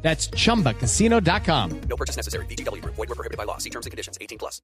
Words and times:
That's 0.00 0.30
chumbacasino.com. 0.30 1.70
No 1.88 1.96
purchase 1.96 2.16
necessary. 2.16 2.46
BGW. 2.46 2.82
Void 2.84 2.96
were 2.96 3.14
prohibited 3.14 3.36
by 3.36 3.44
law. 3.44 3.58
See 3.58 3.70
terms 3.70 3.84
and 3.84 3.90
conditions. 3.90 4.16
18 4.20 4.38
plus. 4.38 4.62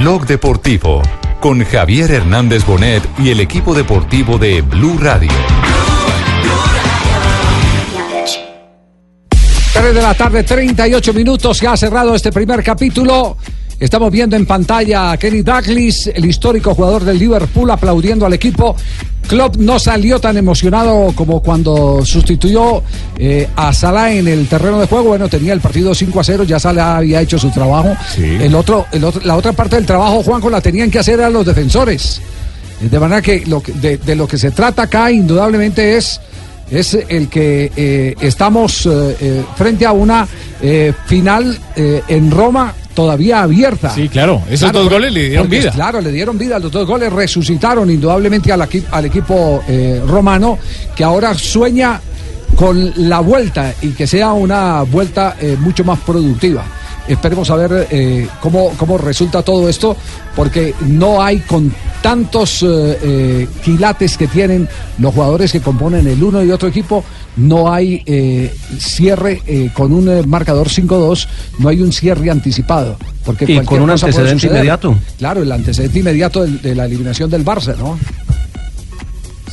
Blog 0.00 0.26
Deportivo 0.26 1.02
con 1.40 1.64
Javier 1.64 2.10
Hernández 2.10 2.64
Bonet 2.66 3.02
y 3.18 3.30
el 3.30 3.40
equipo 3.40 3.74
deportivo 3.74 4.38
de 4.38 4.62
Blue 4.62 4.98
Radio. 4.98 5.30
3 9.72 9.94
de 9.94 10.02
la 10.02 10.14
tarde, 10.14 10.42
38 10.42 11.12
minutos. 11.12 11.60
Ya 11.60 11.72
ha 11.72 11.76
cerrado 11.76 12.14
este 12.14 12.32
primer 12.32 12.62
capítulo. 12.62 13.36
Estamos 13.78 14.10
viendo 14.10 14.34
en 14.36 14.46
pantalla 14.46 15.12
a 15.12 15.16
Kenny 15.18 15.42
Douglas, 15.42 16.06
el 16.06 16.24
histórico 16.24 16.74
jugador 16.74 17.04
del 17.04 17.18
Liverpool, 17.18 17.70
aplaudiendo 17.70 18.24
al 18.24 18.32
equipo. 18.32 18.74
Klopp 19.26 19.56
no 19.56 19.78
salió 19.78 20.18
tan 20.20 20.36
emocionado 20.36 21.12
como 21.14 21.40
cuando 21.42 22.04
sustituyó 22.04 22.82
eh, 23.18 23.48
a 23.56 23.72
Salah 23.72 24.12
en 24.12 24.28
el 24.28 24.46
terreno 24.48 24.78
de 24.80 24.86
juego. 24.86 25.08
Bueno, 25.08 25.28
tenía 25.28 25.52
el 25.52 25.60
partido 25.60 25.94
5 25.94 26.20
a 26.20 26.24
0, 26.24 26.44
ya 26.44 26.58
Salah 26.58 26.96
había 26.98 27.20
hecho 27.20 27.38
su 27.38 27.50
trabajo. 27.50 27.96
El 28.40 28.54
otro, 28.54 28.86
el 28.92 29.04
otro, 29.04 29.20
la 29.24 29.36
otra 29.36 29.52
parte 29.52 29.76
del 29.76 29.86
trabajo, 29.86 30.22
Juanjo, 30.22 30.48
la 30.50 30.60
tenían 30.60 30.90
que 30.90 30.98
hacer 30.98 31.20
a 31.20 31.30
los 31.30 31.44
defensores. 31.44 32.20
De 32.80 32.98
manera 33.00 33.22
que, 33.22 33.44
lo 33.46 33.62
que- 33.62 33.72
de, 33.72 33.96
de 33.98 34.14
lo 34.14 34.28
que 34.28 34.38
se 34.38 34.50
trata 34.50 34.82
acá, 34.82 35.10
indudablemente, 35.10 35.96
es, 35.96 36.20
es 36.70 36.94
el 37.08 37.28
que 37.28 37.72
eh, 37.76 38.14
estamos 38.20 38.86
eh, 38.86 39.16
eh, 39.20 39.44
frente 39.56 39.86
a 39.86 39.92
una 39.92 40.26
eh, 40.60 40.92
final 41.06 41.58
eh, 41.74 42.02
en 42.08 42.30
Roma 42.30 42.74
todavía 42.96 43.42
abierta. 43.42 43.90
Sí, 43.90 44.08
claro. 44.08 44.42
Esos 44.48 44.70
Claro, 44.70 44.80
dos 44.80 44.90
goles 44.90 45.12
le 45.12 45.28
dieron 45.28 45.46
porque, 45.46 45.60
vida. 45.60 45.70
Claro, 45.70 46.00
le 46.00 46.10
dieron 46.10 46.36
vida. 46.36 46.58
Los 46.58 46.72
dos 46.72 46.88
goles 46.88 47.12
resucitaron 47.12 47.88
indudablemente 47.88 48.50
al 48.50 49.04
equipo 49.04 49.62
eh, 49.68 50.02
romano, 50.04 50.58
que 50.96 51.04
ahora 51.04 51.34
sueña 51.34 52.00
con 52.56 52.92
la 53.08 53.20
vuelta 53.20 53.74
y 53.82 53.90
que 53.90 54.06
sea 54.06 54.32
una 54.32 54.82
vuelta 54.82 55.36
eh, 55.38 55.56
mucho 55.60 55.84
más 55.84 55.98
productiva. 56.00 56.64
Esperemos 57.08 57.50
a 57.50 57.56
ver 57.56 57.88
eh, 57.90 58.28
cómo, 58.40 58.70
cómo 58.76 58.98
resulta 58.98 59.42
todo 59.42 59.68
esto, 59.68 59.96
porque 60.34 60.74
no 60.86 61.22
hay 61.22 61.38
con 61.40 61.72
tantos 62.06 62.62
eh, 62.62 62.66
eh, 63.02 63.48
quilates 63.64 64.16
que 64.16 64.28
tienen 64.28 64.68
los 64.98 65.12
jugadores 65.12 65.50
que 65.50 65.60
componen 65.60 66.06
el 66.06 66.22
uno 66.22 66.44
y 66.44 66.52
otro 66.52 66.68
equipo, 66.68 67.04
no 67.36 67.72
hay 67.72 68.02
eh, 68.06 68.54
cierre 68.78 69.42
con 69.74 69.92
un 69.92 70.28
marcador 70.28 70.68
5-2, 70.68 71.26
no 71.58 71.68
hay 71.68 71.82
un 71.82 71.92
cierre 71.92 72.30
anticipado. 72.30 72.96
Porque 73.24 73.44
Y 73.48 73.58
con 73.60 73.82
un 73.82 73.90
antecedente 73.90 74.46
inmediato. 74.46 74.96
Claro, 75.18 75.42
el 75.42 75.50
antecedente 75.50 75.98
inmediato 75.98 76.46
de, 76.46 76.74
la 76.76 76.84
eliminación 76.84 77.28
del 77.28 77.44
Barça, 77.44 77.76
¿no? 77.76 77.98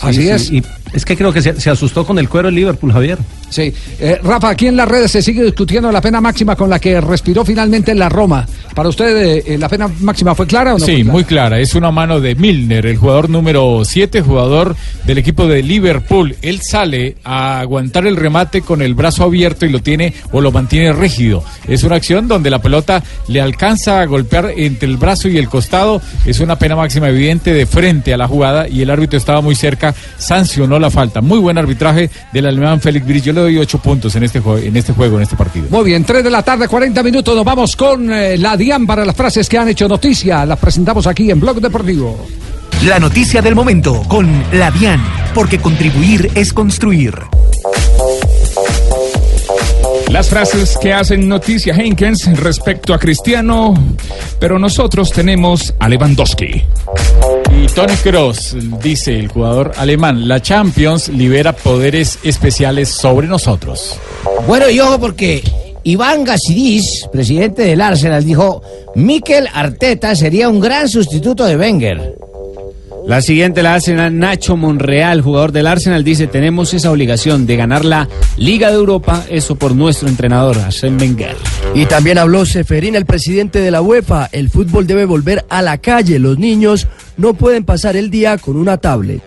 Así 0.01 0.21
Sí, 0.21 0.29
es. 0.29 0.51
Y 0.51 0.63
es 0.93 1.05
que 1.05 1.17
creo 1.17 1.31
que 1.33 1.41
se, 1.41 1.59
se 1.59 1.69
asustó 1.69 2.05
con 2.05 2.17
el 2.19 2.29
cuero 2.29 2.49
el 2.49 2.55
Liverpool, 2.55 2.91
Javier. 2.93 3.17
Sí. 3.49 3.71
Eh, 3.99 4.19
Rafa, 4.23 4.49
aquí 4.49 4.65
en 4.67 4.75
las 4.75 4.87
redes 4.87 5.11
se 5.11 5.21
sigue 5.21 5.43
discutiendo 5.43 5.91
la 5.91 6.01
pena 6.01 6.19
máxima 6.19 6.55
con 6.55 6.69
la 6.71 6.79
que 6.79 6.99
respiró 7.01 7.45
finalmente 7.45 7.93
la 7.93 8.09
Roma. 8.09 8.47
¿Para 8.73 8.89
usted 8.89 9.15
eh, 9.15 9.43
eh, 9.45 9.57
la 9.59 9.69
pena 9.69 9.87
máxima 9.99 10.33
fue 10.33 10.47
clara 10.47 10.73
o 10.73 10.79
no? 10.79 10.85
fue 10.85 10.95
Sí, 10.95 11.01
clara? 11.03 11.11
muy 11.13 11.23
clara. 11.23 11.59
Es 11.59 11.75
una 11.75 11.91
mano 11.91 12.19
de 12.19 12.33
Milner, 12.33 12.85
el 12.87 12.97
jugador 12.97 13.29
número 13.29 13.83
7, 13.85 14.21
jugador 14.21 14.75
del 15.05 15.19
equipo 15.19 15.45
de 15.47 15.61
Liverpool. 15.61 16.35
Él 16.41 16.61
sale 16.63 17.17
a 17.23 17.59
aguantar 17.59 18.07
el 18.07 18.15
remate 18.15 18.61
con 18.61 18.81
el 18.81 18.95
brazo 18.95 19.23
abierto 19.23 19.67
y 19.67 19.69
lo 19.69 19.79
tiene 19.83 20.13
o 20.31 20.41
lo 20.41 20.51
mantiene 20.51 20.91
rígido. 20.93 21.43
Es 21.67 21.83
una 21.83 21.95
acción 21.97 22.27
donde 22.27 22.49
la 22.49 22.59
pelota 22.59 23.03
le 23.27 23.39
alcanza 23.39 24.01
a 24.01 24.05
golpear 24.05 24.51
entre 24.57 24.89
el 24.89 24.97
brazo 24.97 25.27
y 25.27 25.37
el 25.37 25.47
costado. 25.47 26.01
Es 26.25 26.39
una 26.39 26.57
pena 26.57 26.75
máxima 26.75 27.09
evidente 27.09 27.53
de 27.53 27.67
frente 27.67 28.15
a 28.15 28.17
la 28.17 28.27
jugada 28.27 28.67
y 28.67 28.81
el 28.81 28.89
árbitro 28.89 29.17
estaba 29.19 29.41
muy 29.41 29.53
cerca, 29.53 29.93
sancionó 30.17 30.79
la 30.83 30.91
falta. 30.91 31.21
Muy 31.21 31.39
buen 31.39 31.57
arbitraje 31.57 32.09
del 32.31 32.45
alemán 32.45 32.81
Félix 32.81 33.05
Bridge. 33.05 33.23
Yo 33.23 33.33
le 33.33 33.41
doy 33.41 33.57
ocho 33.57 33.79
puntos 33.79 34.15
en 34.15 34.23
este, 34.23 34.39
en 34.39 34.75
este 34.75 34.93
juego, 34.93 35.17
en 35.17 35.23
este 35.23 35.35
partido. 35.35 35.67
Muy 35.69 35.85
bien, 35.85 36.03
3 36.03 36.23
de 36.23 36.29
la 36.29 36.43
tarde, 36.43 36.67
40 36.67 37.01
minutos. 37.01 37.35
Nos 37.35 37.45
vamos 37.45 37.75
con 37.75 38.11
eh, 38.11 38.37
la 38.37 38.57
DIAN 38.57 38.85
para 38.85 39.05
las 39.05 39.15
frases 39.15 39.47
que 39.47 39.57
han 39.57 39.69
hecho 39.69 39.87
noticia. 39.87 40.45
Las 40.45 40.59
presentamos 40.59 41.07
aquí 41.07 41.31
en 41.31 41.39
Blog 41.39 41.59
Deportivo. 41.61 42.27
La 42.85 42.99
noticia 42.99 43.41
del 43.41 43.55
momento 43.55 44.03
con 44.09 44.29
la 44.51 44.69
DIAN, 44.69 45.01
porque 45.33 45.57
contribuir 45.57 46.29
es 46.35 46.51
construir. 46.51 47.13
Las 50.09 50.29
frases 50.29 50.77
que 50.79 50.93
hacen 50.93 51.27
noticia 51.27 51.73
Henkens 51.73 52.37
respecto 52.37 52.93
a 52.93 52.99
Cristiano, 52.99 53.73
pero 54.37 54.59
nosotros 54.59 55.11
tenemos 55.11 55.73
a 55.79 55.87
Lewandowski. 55.87 56.61
Y 57.55 57.67
Tony 57.67 57.93
Kroos 58.03 58.55
dice, 58.81 59.17
el 59.17 59.27
jugador 59.27 59.71
alemán, 59.77 60.27
la 60.27 60.41
Champions 60.41 61.09
libera 61.09 61.53
poderes 61.53 62.19
especiales 62.23 62.89
sobre 62.89 63.27
nosotros. 63.27 63.97
Bueno, 64.47 64.69
y 64.69 64.79
ojo 64.79 64.99
porque 64.99 65.43
Iván 65.83 66.23
Gasidis, 66.23 67.07
presidente 67.11 67.63
del 67.63 67.81
Arsenal, 67.81 68.23
dijo, 68.23 68.61
Mikel 68.95 69.47
Arteta 69.53 70.15
sería 70.15 70.49
un 70.49 70.59
gran 70.59 70.87
sustituto 70.87 71.45
de 71.45 71.57
Wenger. 71.57 72.15
La 73.07 73.21
siguiente 73.21 73.63
la 73.63 73.75
hace 73.75 73.93
Nacho 73.93 74.55
Monreal, 74.55 75.21
jugador 75.21 75.51
del 75.51 75.67
Arsenal, 75.67 76.03
dice, 76.03 76.27
tenemos 76.27 76.73
esa 76.73 76.91
obligación 76.91 77.45
de 77.45 77.57
ganar 77.57 77.83
la 77.83 78.07
Liga 78.37 78.69
de 78.69 78.75
Europa, 78.75 79.25
eso 79.29 79.55
por 79.55 79.75
nuestro 79.75 80.07
entrenador, 80.07 80.57
Arsène 80.57 80.99
Wenger. 80.99 81.35
Y 81.75 81.85
también 81.85 82.17
habló 82.17 82.45
Seferín, 82.45 82.95
el 82.95 83.05
presidente 83.05 83.59
de 83.59 83.71
la 83.71 83.81
UEFA. 83.81 84.29
El 84.31 84.49
fútbol 84.49 84.87
debe 84.87 85.05
volver 85.05 85.45
a 85.49 85.61
la 85.61 85.77
calle. 85.77 86.17
Los 86.17 86.37
niños 86.39 86.87
no 87.17 87.33
pueden 87.33 87.65
pasar 87.65 87.95
el 87.95 88.09
día 88.09 88.37
con 88.37 88.55
una 88.55 88.77
tablet. 88.77 89.21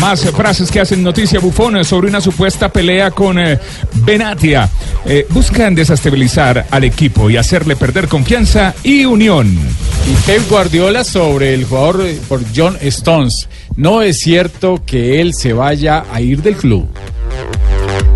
Más 0.00 0.28
frases 0.30 0.70
que 0.70 0.80
hacen 0.80 1.02
noticia 1.02 1.40
Buffon 1.40 1.84
sobre 1.84 2.08
una 2.08 2.20
supuesta 2.20 2.68
pelea 2.70 3.10
con 3.10 3.38
eh, 3.38 3.58
Benatia. 4.04 4.68
Eh, 5.04 5.26
buscan 5.30 5.74
desestabilizar 5.74 6.66
al 6.70 6.84
equipo 6.84 7.28
y 7.30 7.36
hacerle 7.36 7.76
perder 7.76 8.08
confianza 8.08 8.74
y 8.82 9.04
unión. 9.04 9.58
Y 10.06 10.14
Pep 10.26 10.48
Guardiola 10.48 11.04
sobre 11.04 11.54
el 11.54 11.64
jugador 11.64 12.06
eh, 12.06 12.18
por 12.28 12.40
John 12.54 12.76
Stones. 12.80 13.48
No 13.76 14.02
es 14.02 14.18
cierto 14.18 14.82
que 14.84 15.20
él 15.20 15.34
se 15.34 15.52
vaya 15.52 16.04
a 16.12 16.20
ir 16.20 16.42
del 16.42 16.56
club. 16.56 16.88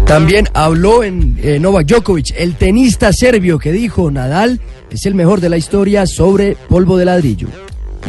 También 0.06 0.48
habló 0.54 1.03
en 1.03 1.36
eh, 1.42 1.59
Novak 1.59 1.86
Djokovic, 1.86 2.32
el 2.38 2.54
tenista 2.54 3.12
serbio 3.12 3.59
que 3.59 3.72
dijo 3.72 4.09
Nadal 4.10 4.60
es 4.88 5.04
el 5.04 5.16
mejor 5.16 5.41
de 5.41 5.48
la 5.48 5.56
historia 5.56 6.06
sobre 6.06 6.56
polvo 6.69 6.97
de 6.97 7.04
ladrillo. 7.06 7.48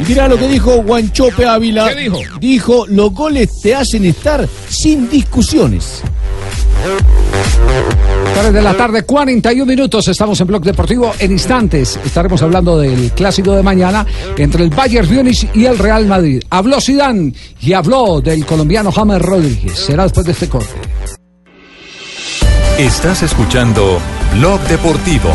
Y 0.00 0.04
mira 0.08 0.28
lo 0.28 0.36
que 0.36 0.48
dijo 0.48 0.82
Guanchope 0.82 1.44
Ávila. 1.44 1.88
¿Qué 1.88 2.02
dijo? 2.02 2.18
Dijo, 2.40 2.86
los 2.86 3.12
goles 3.12 3.60
te 3.60 3.74
hacen 3.74 4.04
estar 4.04 4.48
sin 4.68 5.08
discusiones. 5.08 6.02
3 8.40 8.52
de 8.52 8.62
la 8.62 8.74
tarde, 8.74 9.02
41 9.02 9.66
minutos. 9.66 10.06
Estamos 10.06 10.40
en 10.40 10.46
Blog 10.46 10.62
Deportivo. 10.62 11.12
En 11.18 11.32
instantes 11.32 11.98
estaremos 12.04 12.40
hablando 12.42 12.78
del 12.78 13.10
clásico 13.12 13.52
de 13.52 13.62
mañana 13.62 14.06
entre 14.36 14.62
el 14.62 14.70
Bayern 14.70 15.12
Múnich 15.12 15.48
y 15.54 15.64
el 15.64 15.76
Real 15.76 16.06
Madrid. 16.06 16.42
Habló 16.50 16.80
Zidane 16.80 17.32
y 17.60 17.72
habló 17.72 18.20
del 18.20 18.46
colombiano 18.46 18.92
James 18.92 19.20
Rodríguez. 19.20 19.72
Será 19.74 20.04
después 20.04 20.24
de 20.26 20.32
este 20.32 20.48
corte. 20.48 20.74
Estás 22.78 23.24
escuchando 23.24 23.98
Blog 24.36 24.60
Deportivo. 24.68 25.30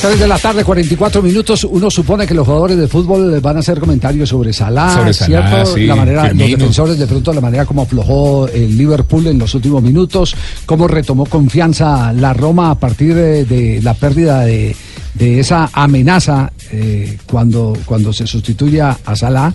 3 0.00 0.20
de 0.20 0.28
la 0.28 0.38
tarde, 0.38 0.62
44 0.62 1.22
minutos. 1.22 1.64
Uno 1.64 1.90
supone 1.90 2.24
que 2.24 2.32
los 2.32 2.46
jugadores 2.46 2.76
de 2.76 2.86
fútbol 2.86 3.40
van 3.40 3.56
a 3.56 3.60
hacer 3.60 3.80
comentarios 3.80 4.28
sobre 4.28 4.52
Salah, 4.52 4.94
Sobre 4.94 5.12
Salah, 5.12 5.48
¿cierto? 5.50 5.74
sí, 5.74 5.86
la 5.86 5.96
manera, 5.96 6.32
los 6.32 6.50
defensores 6.50 6.98
de 6.98 7.06
pronto 7.06 7.32
la 7.32 7.40
manera 7.40 7.66
como 7.66 7.82
aflojó 7.82 8.46
el 8.48 8.78
Liverpool 8.78 9.26
en 9.26 9.38
los 9.38 9.54
últimos 9.54 9.82
minutos, 9.82 10.36
cómo 10.66 10.86
retomó 10.86 11.26
confianza 11.26 12.12
la 12.12 12.32
Roma 12.32 12.70
a 12.70 12.74
partir 12.76 13.14
de, 13.14 13.44
de 13.44 13.82
la 13.82 13.94
pérdida 13.94 14.44
de, 14.44 14.76
de 15.14 15.40
esa 15.40 15.68
amenaza 15.72 16.52
eh, 16.70 17.18
cuando, 17.28 17.76
cuando 17.84 18.12
se 18.12 18.26
sustituye 18.26 18.80
a 18.80 18.96
a 19.04 19.16
Salah 19.16 19.52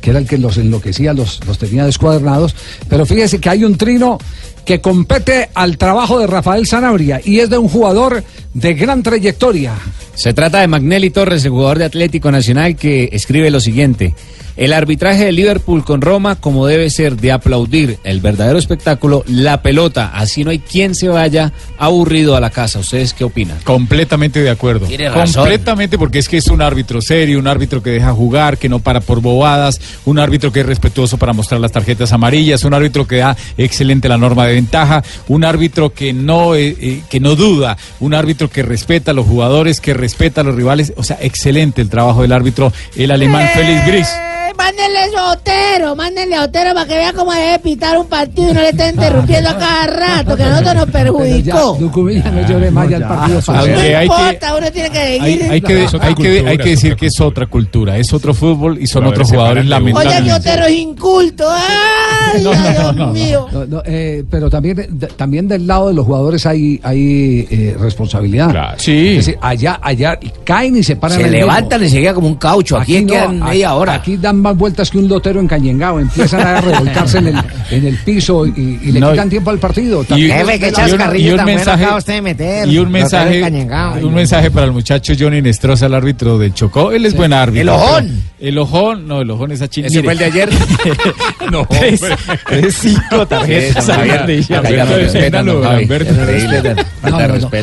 que 0.00 0.10
era 0.10 0.18
el 0.18 0.26
que 0.26 0.36
los 0.36 0.58
enloquecía, 0.58 1.14
los, 1.14 1.40
los 1.46 1.56
tenía 1.56 1.86
descuadernados. 1.86 2.54
Pero 2.90 3.06
fíjese 3.06 3.40
que 3.40 3.48
hay 3.48 3.64
un 3.64 3.78
trino 3.78 4.18
que 4.64 4.80
compete 4.80 5.50
al 5.54 5.78
trabajo 5.78 6.18
de 6.18 6.26
Rafael 6.26 6.66
Sanabria 6.66 7.20
y 7.24 7.40
es 7.40 7.50
de 7.50 7.58
un 7.58 7.68
jugador 7.68 8.24
de 8.54 8.74
gran 8.74 9.02
trayectoria. 9.02 9.74
Se 10.14 10.32
trata 10.32 10.60
de 10.60 10.68
Magnelli 10.68 11.10
Torres, 11.10 11.44
el 11.44 11.50
jugador 11.50 11.78
de 11.78 11.84
Atlético 11.86 12.30
Nacional, 12.30 12.76
que 12.76 13.08
escribe 13.12 13.50
lo 13.50 13.60
siguiente. 13.60 14.14
El 14.56 14.72
arbitraje 14.72 15.24
de 15.24 15.32
Liverpool 15.32 15.84
con 15.84 16.00
Roma, 16.00 16.36
como 16.36 16.68
debe 16.68 16.88
ser 16.88 17.16
de 17.16 17.32
aplaudir 17.32 17.98
el 18.04 18.20
verdadero 18.20 18.56
espectáculo, 18.56 19.24
la 19.26 19.62
pelota. 19.62 20.12
Así 20.14 20.44
no 20.44 20.50
hay 20.50 20.60
quien 20.60 20.94
se 20.94 21.08
vaya 21.08 21.52
aburrido 21.76 22.36
a 22.36 22.40
la 22.40 22.50
casa. 22.50 22.78
¿Ustedes 22.78 23.14
qué 23.14 23.24
opinan? 23.24 23.58
Completamente 23.64 24.40
de 24.40 24.50
acuerdo. 24.50 24.86
Tiene 24.86 25.10
razón. 25.10 25.42
Completamente 25.42 25.98
porque 25.98 26.20
es 26.20 26.28
que 26.28 26.36
es 26.36 26.46
un 26.46 26.62
árbitro 26.62 27.02
serio, 27.02 27.40
un 27.40 27.48
árbitro 27.48 27.82
que 27.82 27.90
deja 27.90 28.12
jugar, 28.12 28.56
que 28.56 28.68
no 28.68 28.78
para 28.78 29.00
por 29.00 29.20
bobadas, 29.20 29.80
un 30.04 30.20
árbitro 30.20 30.52
que 30.52 30.60
es 30.60 30.66
respetuoso 30.66 31.18
para 31.18 31.32
mostrar 31.32 31.60
las 31.60 31.72
tarjetas 31.72 32.12
amarillas, 32.12 32.62
un 32.62 32.74
árbitro 32.74 33.08
que 33.08 33.16
da 33.16 33.36
excelente 33.58 34.08
la 34.08 34.18
norma 34.18 34.46
de 34.46 34.54
ventaja, 34.54 35.02
un 35.26 35.42
árbitro 35.42 35.92
que 35.92 36.12
no 36.12 36.54
eh, 36.54 36.76
eh, 36.80 37.02
que 37.10 37.18
no 37.18 37.34
duda, 37.34 37.76
un 37.98 38.14
árbitro 38.14 38.48
que 38.48 38.62
respeta 38.62 39.10
a 39.10 39.14
los 39.14 39.26
jugadores, 39.26 39.80
que 39.80 39.94
respeta 40.04 40.42
a 40.42 40.44
los 40.44 40.54
rivales, 40.54 40.92
o 40.96 41.02
sea, 41.02 41.16
excelente 41.22 41.80
el 41.80 41.88
trabajo 41.88 42.20
del 42.20 42.32
árbitro, 42.32 42.70
el 42.94 43.10
alemán 43.10 43.48
Félix 43.54 43.86
Gris. 43.86 44.33
Mándenle 44.56 45.16
a 45.16 45.32
Otero, 45.32 45.96
mándenle 45.96 46.36
a 46.36 46.44
Otero 46.44 46.74
para 46.74 46.86
que 46.86 46.94
vea 46.94 47.12
cómo 47.12 47.32
debe 47.32 47.58
pitar 47.58 47.98
un 47.98 48.06
partido 48.06 48.50
y 48.50 48.54
no 48.54 48.60
le 48.60 48.68
esté 48.70 48.88
interrumpiendo 48.88 49.50
a 49.50 49.58
cada 49.58 49.86
rato, 49.86 50.36
que 50.36 50.42
a 50.42 50.50
nosotros 50.50 50.74
nos 50.74 50.90
perjudicó. 50.90 51.78
Ya 52.14 52.30
no 52.30 52.48
llore 52.48 52.70
más, 52.70 52.88
ya 52.88 52.96
el 52.96 53.04
partido 53.04 53.40
No 53.46 54.02
importa, 54.02 54.56
uno 54.56 54.72
tiene 54.72 54.90
que 54.90 54.98
seguir. 54.98 55.20
hay 55.50 55.60
que, 55.60 55.86
hay, 56.00 56.14
que, 56.14 56.48
hay 56.48 56.58
que 56.58 56.70
decir 56.70 56.96
que 56.96 57.06
es 57.06 57.20
otra 57.20 57.46
cultura, 57.46 57.98
es 57.98 58.12
otro 58.12 58.34
fútbol 58.34 58.78
y 58.80 58.86
son 58.86 59.06
otros 59.06 59.28
se 59.28 59.34
jugadores 59.36 59.66
uno. 59.66 59.76
Oye, 59.76 59.84
que 59.86 59.92
lamentables. 59.92 60.34
Otero 60.34 60.66
es 60.66 60.72
inculto. 60.72 61.44
Ay, 61.50 62.40
Dios 62.40 63.12
mío. 63.12 63.46
No, 63.52 63.66
no, 63.66 63.82
eh, 63.84 64.24
pero 64.30 64.50
también, 64.50 64.98
también 65.16 65.48
del 65.48 65.66
lado 65.66 65.88
de 65.88 65.94
los 65.94 66.06
jugadores 66.06 66.46
hay, 66.46 66.80
hay 66.82 67.46
eh, 67.50 67.76
responsabilidad. 67.78 68.50
Claro. 68.50 68.78
Sí. 68.78 69.08
Es 69.08 69.26
decir, 69.26 69.38
allá, 69.40 69.78
allá 69.82 70.18
caen 70.44 70.76
y 70.76 70.82
se 70.82 70.96
paran. 70.96 71.18
Se 71.18 71.24
ahí 71.24 71.30
mismo. 71.30 71.46
levantan 71.46 71.82
enseguida 71.82 72.14
como 72.14 72.28
un 72.28 72.36
caucho. 72.36 72.76
Aquí, 72.76 73.02
no, 73.02 73.12
quedan 73.12 73.40
media 73.40 73.74
hora. 73.74 73.94
Aquí 73.94 74.16
dan 74.16 74.42
más 74.44 74.56
vueltas 74.56 74.90
que 74.90 74.98
un 74.98 75.08
lotero 75.08 75.40
encañengado. 75.40 75.98
Empiezan 75.98 76.40
a 76.46 76.60
revolcarse 76.60 77.18
en 77.18 77.26
el, 77.28 77.36
en 77.70 77.86
el 77.86 77.96
piso 77.98 78.46
y, 78.46 78.78
y 78.82 78.92
le 78.92 79.00
No, 79.00 79.10
quitan 79.10 79.28
tiempo 79.30 79.50
al 79.50 79.58
partido. 79.58 80.04
Y, 80.16 80.28
Jefe, 80.28 80.58
qué 80.60 80.66
de 80.66 80.72
la- 80.72 80.78
y 80.78 80.82
un- 80.84 80.88
chascarrillo 80.90 81.28
y 81.30 81.38
un 81.38 81.44
mensaje, 81.44 81.82
acaba 81.84 81.98
usted 81.98 82.12
de 82.14 82.22
meter. 82.22 82.68
y 82.68 82.78
un 82.78 82.90
mensaje, 82.92 83.42
un 84.02 84.50
para 84.52 84.66
el 84.66 84.72
muchacho 84.72 85.12
Johnny 85.18 85.42
Nestroza, 85.42 85.86
el 85.86 85.94
árbitro 85.94 86.38
del 86.38 86.54
Chocó. 86.54 86.92
Él 86.92 87.06
es 87.06 87.16
buen 87.16 87.32
árbitro. 87.32 87.62
El 87.62 87.68
ojón. 87.70 88.22
El 88.40 88.58
ojón, 88.58 89.08
no, 89.08 89.22
el 89.22 89.30
ojón 89.30 89.52
es 89.52 89.62
a 89.62 89.68
Chile. 89.68 89.86
¿Ese 89.88 90.02
fue 90.02 90.12
el 90.12 90.18
de 90.18 90.24
ayer? 90.26 90.50
no, 91.50 91.66
Tres- 91.70 92.00
tres, 92.46 92.74
cinco 92.78 93.26
tarjetas. 93.26 93.88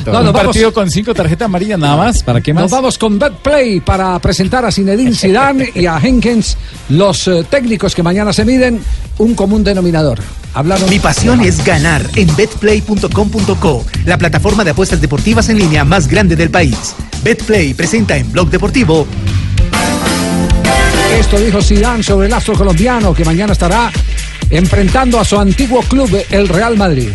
No, 0.06 0.24
no, 0.24 0.32
de 0.32 0.34
partido 0.34 0.74
con 0.74 0.90
cinco 0.90 1.14
tarjetas 1.14 1.46
amarillas 1.46 1.80
nada 1.80 1.96
más. 1.98 2.24
¿Para 2.24 2.42
qué 2.42 2.54
más? 2.54 2.64
Nos 2.64 2.72
vamos 2.72 2.98
con 2.98 3.18
Betplay 3.20 3.80
para 3.82 4.18
presentar 4.20 4.66
a 4.66 4.72
Zinedine 4.72 5.14
Zidane 5.16 5.70
y 5.76 5.86
a 5.86 5.98
Henkens, 6.00 6.58
los 6.90 7.28
eh, 7.28 7.46
técnicos 7.50 7.96
que 7.96 8.04
mañana 8.04 8.34
se 8.34 8.46
miden, 8.46 8.82
un 9.18 9.36
común 9.36 9.64
denominador. 9.64 10.20
Hablaron 10.54 10.90
Mi 10.90 11.00
pasión 11.00 11.42
es 11.42 11.64
ganar 11.64 12.06
en 12.16 12.36
betplay.com.co, 12.36 13.86
la 14.06 14.18
plataforma 14.18 14.64
de 14.64 14.72
apuestas 14.72 15.00
deportivas 15.00 15.50
en 15.50 15.60
línea 15.60 15.86
más 15.86 16.08
grande 16.08 16.36
del 16.36 16.50
país. 16.50 16.96
Betplay 17.24 17.74
presenta 17.74 18.18
en 18.18 18.32
Blog 18.32 18.50
Deportivo 18.50 19.08
Esto 21.20 21.40
dijo 21.40 21.62
Zidane 21.62 22.04
sobre 22.04 22.28
el 22.28 22.34
astro 22.34 22.56
colombiano 22.56 23.14
que 23.14 23.24
mañana 23.24 23.54
estará 23.54 23.92
enfrentando 24.50 25.20
a 25.20 25.26
su 25.26 25.38
antiguo 25.38 25.82
club, 25.84 26.10
el 26.32 26.48
Real 26.50 26.78
Madrid. 26.78 27.10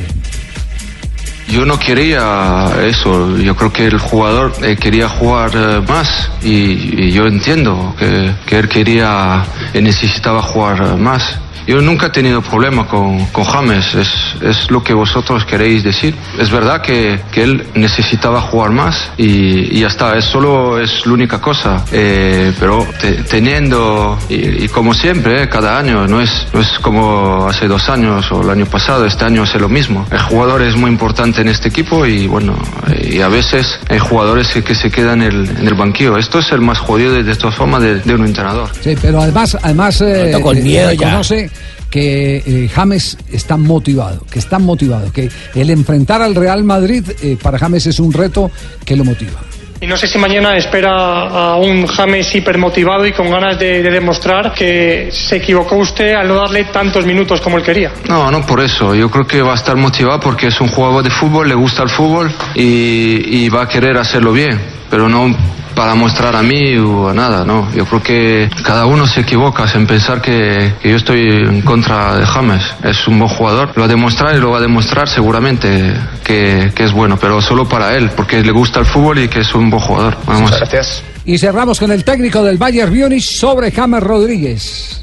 Yo 1.48 1.64
no 1.64 1.78
quería 1.78 2.70
eso, 2.82 3.36
yo 3.38 3.54
creo 3.54 3.72
que 3.72 3.86
el 3.86 3.98
jugador 3.98 4.52
eh, 4.62 4.76
quería 4.76 5.08
jugar 5.08 5.50
eh, 5.54 5.80
más 5.88 6.30
y, 6.42 7.04
y 7.04 7.12
yo 7.12 7.26
entiendo 7.26 7.94
que, 7.98 8.34
que 8.46 8.58
él 8.58 8.68
quería 8.68 9.44
y 9.72 9.80
necesitaba 9.80 10.42
jugar 10.42 10.82
eh, 10.82 10.96
más. 10.96 11.38
Yo 11.66 11.80
nunca 11.80 12.06
he 12.06 12.10
tenido 12.10 12.40
problema 12.42 12.86
con, 12.86 13.26
con 13.26 13.44
James, 13.44 13.94
es, 13.94 14.08
es 14.42 14.70
lo 14.70 14.82
que 14.82 14.94
vosotros 14.94 15.44
queréis 15.44 15.82
decir. 15.82 16.14
Es 16.38 16.50
verdad 16.50 16.80
que, 16.80 17.20
que 17.32 17.42
él 17.42 17.66
necesitaba 17.74 18.40
jugar 18.40 18.70
más 18.70 19.10
y, 19.16 19.76
y 19.76 19.80
ya 19.80 19.88
está, 19.88 20.16
es 20.16 20.24
solo 20.24 20.78
es 20.80 21.04
la 21.06 21.12
única 21.12 21.40
cosa. 21.40 21.84
Eh, 21.92 22.52
pero 22.60 22.86
te- 23.00 23.22
teniendo, 23.24 24.18
y, 24.28 24.64
y 24.64 24.68
como 24.68 24.94
siempre, 24.94 25.42
eh, 25.42 25.48
cada 25.48 25.78
año, 25.78 26.06
no 26.06 26.20
es, 26.20 26.46
no 26.52 26.60
es 26.60 26.78
como 26.80 27.46
hace 27.48 27.66
dos 27.68 27.88
años 27.88 28.30
o 28.30 28.42
el 28.42 28.50
año 28.50 28.66
pasado, 28.66 29.04
este 29.06 29.24
año 29.24 29.44
es 29.44 29.54
lo 29.56 29.68
mismo. 29.68 30.06
El 30.10 30.20
jugador 30.20 30.62
es 30.62 30.76
muy 30.76 30.90
importante 30.90 31.40
en 31.40 31.48
este 31.48 31.68
equipo 31.68 32.06
y 32.06 32.26
bueno, 32.26 32.54
eh, 32.88 33.14
y 33.16 33.20
a 33.22 33.28
veces 33.28 33.78
hay 33.88 33.98
jugadores 33.98 34.48
que, 34.48 34.62
que 34.62 34.74
se 34.74 34.90
quedan 34.90 35.22
en 35.22 35.32
el, 35.32 35.48
en 35.58 35.66
el 35.66 35.74
banquillo. 35.74 36.16
Esto 36.18 36.38
es 36.38 36.52
el 36.52 36.60
más 36.60 36.78
jodido 36.78 37.12
de, 37.12 37.22
de 37.24 37.34
todas 37.36 37.54
formas 37.56 37.82
de, 37.82 38.00
de 38.00 38.14
un 38.14 38.24
entrenador. 38.24 38.68
Sí, 38.80 38.94
pero 39.00 39.20
además, 39.20 39.56
además 39.62 40.00
eh, 40.00 40.36
con 40.42 40.56
eh, 40.56 40.60
miedo 40.62 40.92
ya. 40.92 41.06
reconoce 41.06 41.50
que 41.96 42.42
eh, 42.46 42.68
James 42.68 43.16
está 43.32 43.56
motivado, 43.56 44.26
que 44.30 44.38
está 44.38 44.58
motivado, 44.58 45.10
que 45.10 45.30
el 45.54 45.70
enfrentar 45.70 46.20
al 46.20 46.34
Real 46.34 46.62
Madrid 46.62 47.02
eh, 47.22 47.38
para 47.42 47.58
James 47.58 47.86
es 47.86 47.98
un 47.98 48.12
reto 48.12 48.50
que 48.84 48.94
lo 48.94 49.02
motiva. 49.02 49.40
Y 49.80 49.86
no 49.86 49.96
sé 49.96 50.06
si 50.06 50.18
mañana 50.18 50.58
espera 50.58 50.90
a 50.90 51.56
un 51.56 51.86
James 51.86 52.34
hipermotivado 52.34 53.06
y 53.06 53.12
con 53.12 53.30
ganas 53.30 53.58
de, 53.58 53.82
de 53.82 53.90
demostrar 53.90 54.52
que 54.52 55.08
se 55.10 55.36
equivocó 55.36 55.76
usted 55.76 56.12
al 56.12 56.28
no 56.28 56.34
darle 56.34 56.64
tantos 56.64 57.06
minutos 57.06 57.40
como 57.40 57.56
él 57.56 57.64
quería. 57.64 57.90
No, 58.06 58.30
no 58.30 58.44
por 58.44 58.60
eso. 58.60 58.94
Yo 58.94 59.10
creo 59.10 59.26
que 59.26 59.40
va 59.40 59.52
a 59.52 59.56
estar 59.56 59.76
motivado 59.76 60.20
porque 60.20 60.48
es 60.48 60.60
un 60.60 60.68
jugador 60.68 61.02
de 61.02 61.08
fútbol, 61.08 61.48
le 61.48 61.54
gusta 61.54 61.82
el 61.82 61.88
fútbol 61.88 62.30
y, 62.54 63.38
y 63.38 63.48
va 63.48 63.62
a 63.62 63.68
querer 63.68 63.96
hacerlo 63.96 64.32
bien, 64.32 64.60
pero 64.90 65.08
no 65.08 65.34
para 65.76 65.94
mostrar 65.94 66.34
a 66.34 66.42
mí 66.42 66.76
o 66.78 67.10
a 67.10 67.14
nada, 67.14 67.44
no. 67.44 67.70
Yo 67.72 67.84
creo 67.84 68.02
que 68.02 68.50
cada 68.64 68.86
uno 68.86 69.06
se 69.06 69.20
equivoca 69.20 69.66
en 69.74 69.86
pensar 69.86 70.22
que, 70.22 70.72
que 70.80 70.90
yo 70.90 70.96
estoy 70.96 71.20
en 71.28 71.60
contra 71.60 72.16
de 72.16 72.26
James. 72.26 72.62
Es 72.82 73.06
un 73.06 73.18
buen 73.18 73.30
jugador, 73.30 73.72
lo 73.76 73.82
va 73.82 73.84
a 73.84 73.88
demostrar 73.88 74.34
y 74.34 74.40
lo 74.40 74.50
va 74.50 74.58
a 74.58 74.62
demostrar 74.62 75.06
seguramente 75.08 75.94
que, 76.24 76.72
que 76.74 76.84
es 76.84 76.92
bueno, 76.92 77.18
pero 77.20 77.42
solo 77.42 77.68
para 77.68 77.94
él, 77.94 78.10
porque 78.16 78.42
le 78.42 78.52
gusta 78.52 78.80
el 78.80 78.86
fútbol 78.86 79.18
y 79.18 79.28
que 79.28 79.40
es 79.40 79.54
un 79.54 79.70
buen 79.70 79.82
jugador. 79.82 80.16
Vamos. 80.26 80.50
Gracias. 80.50 81.02
Y 81.26 81.38
cerramos 81.38 81.78
con 81.78 81.92
el 81.92 82.02
técnico 82.04 82.42
del 82.42 82.56
Bayern 82.56 82.98
Múnich 82.98 83.24
sobre 83.38 83.70
James 83.70 84.02
Rodríguez. 84.02 85.02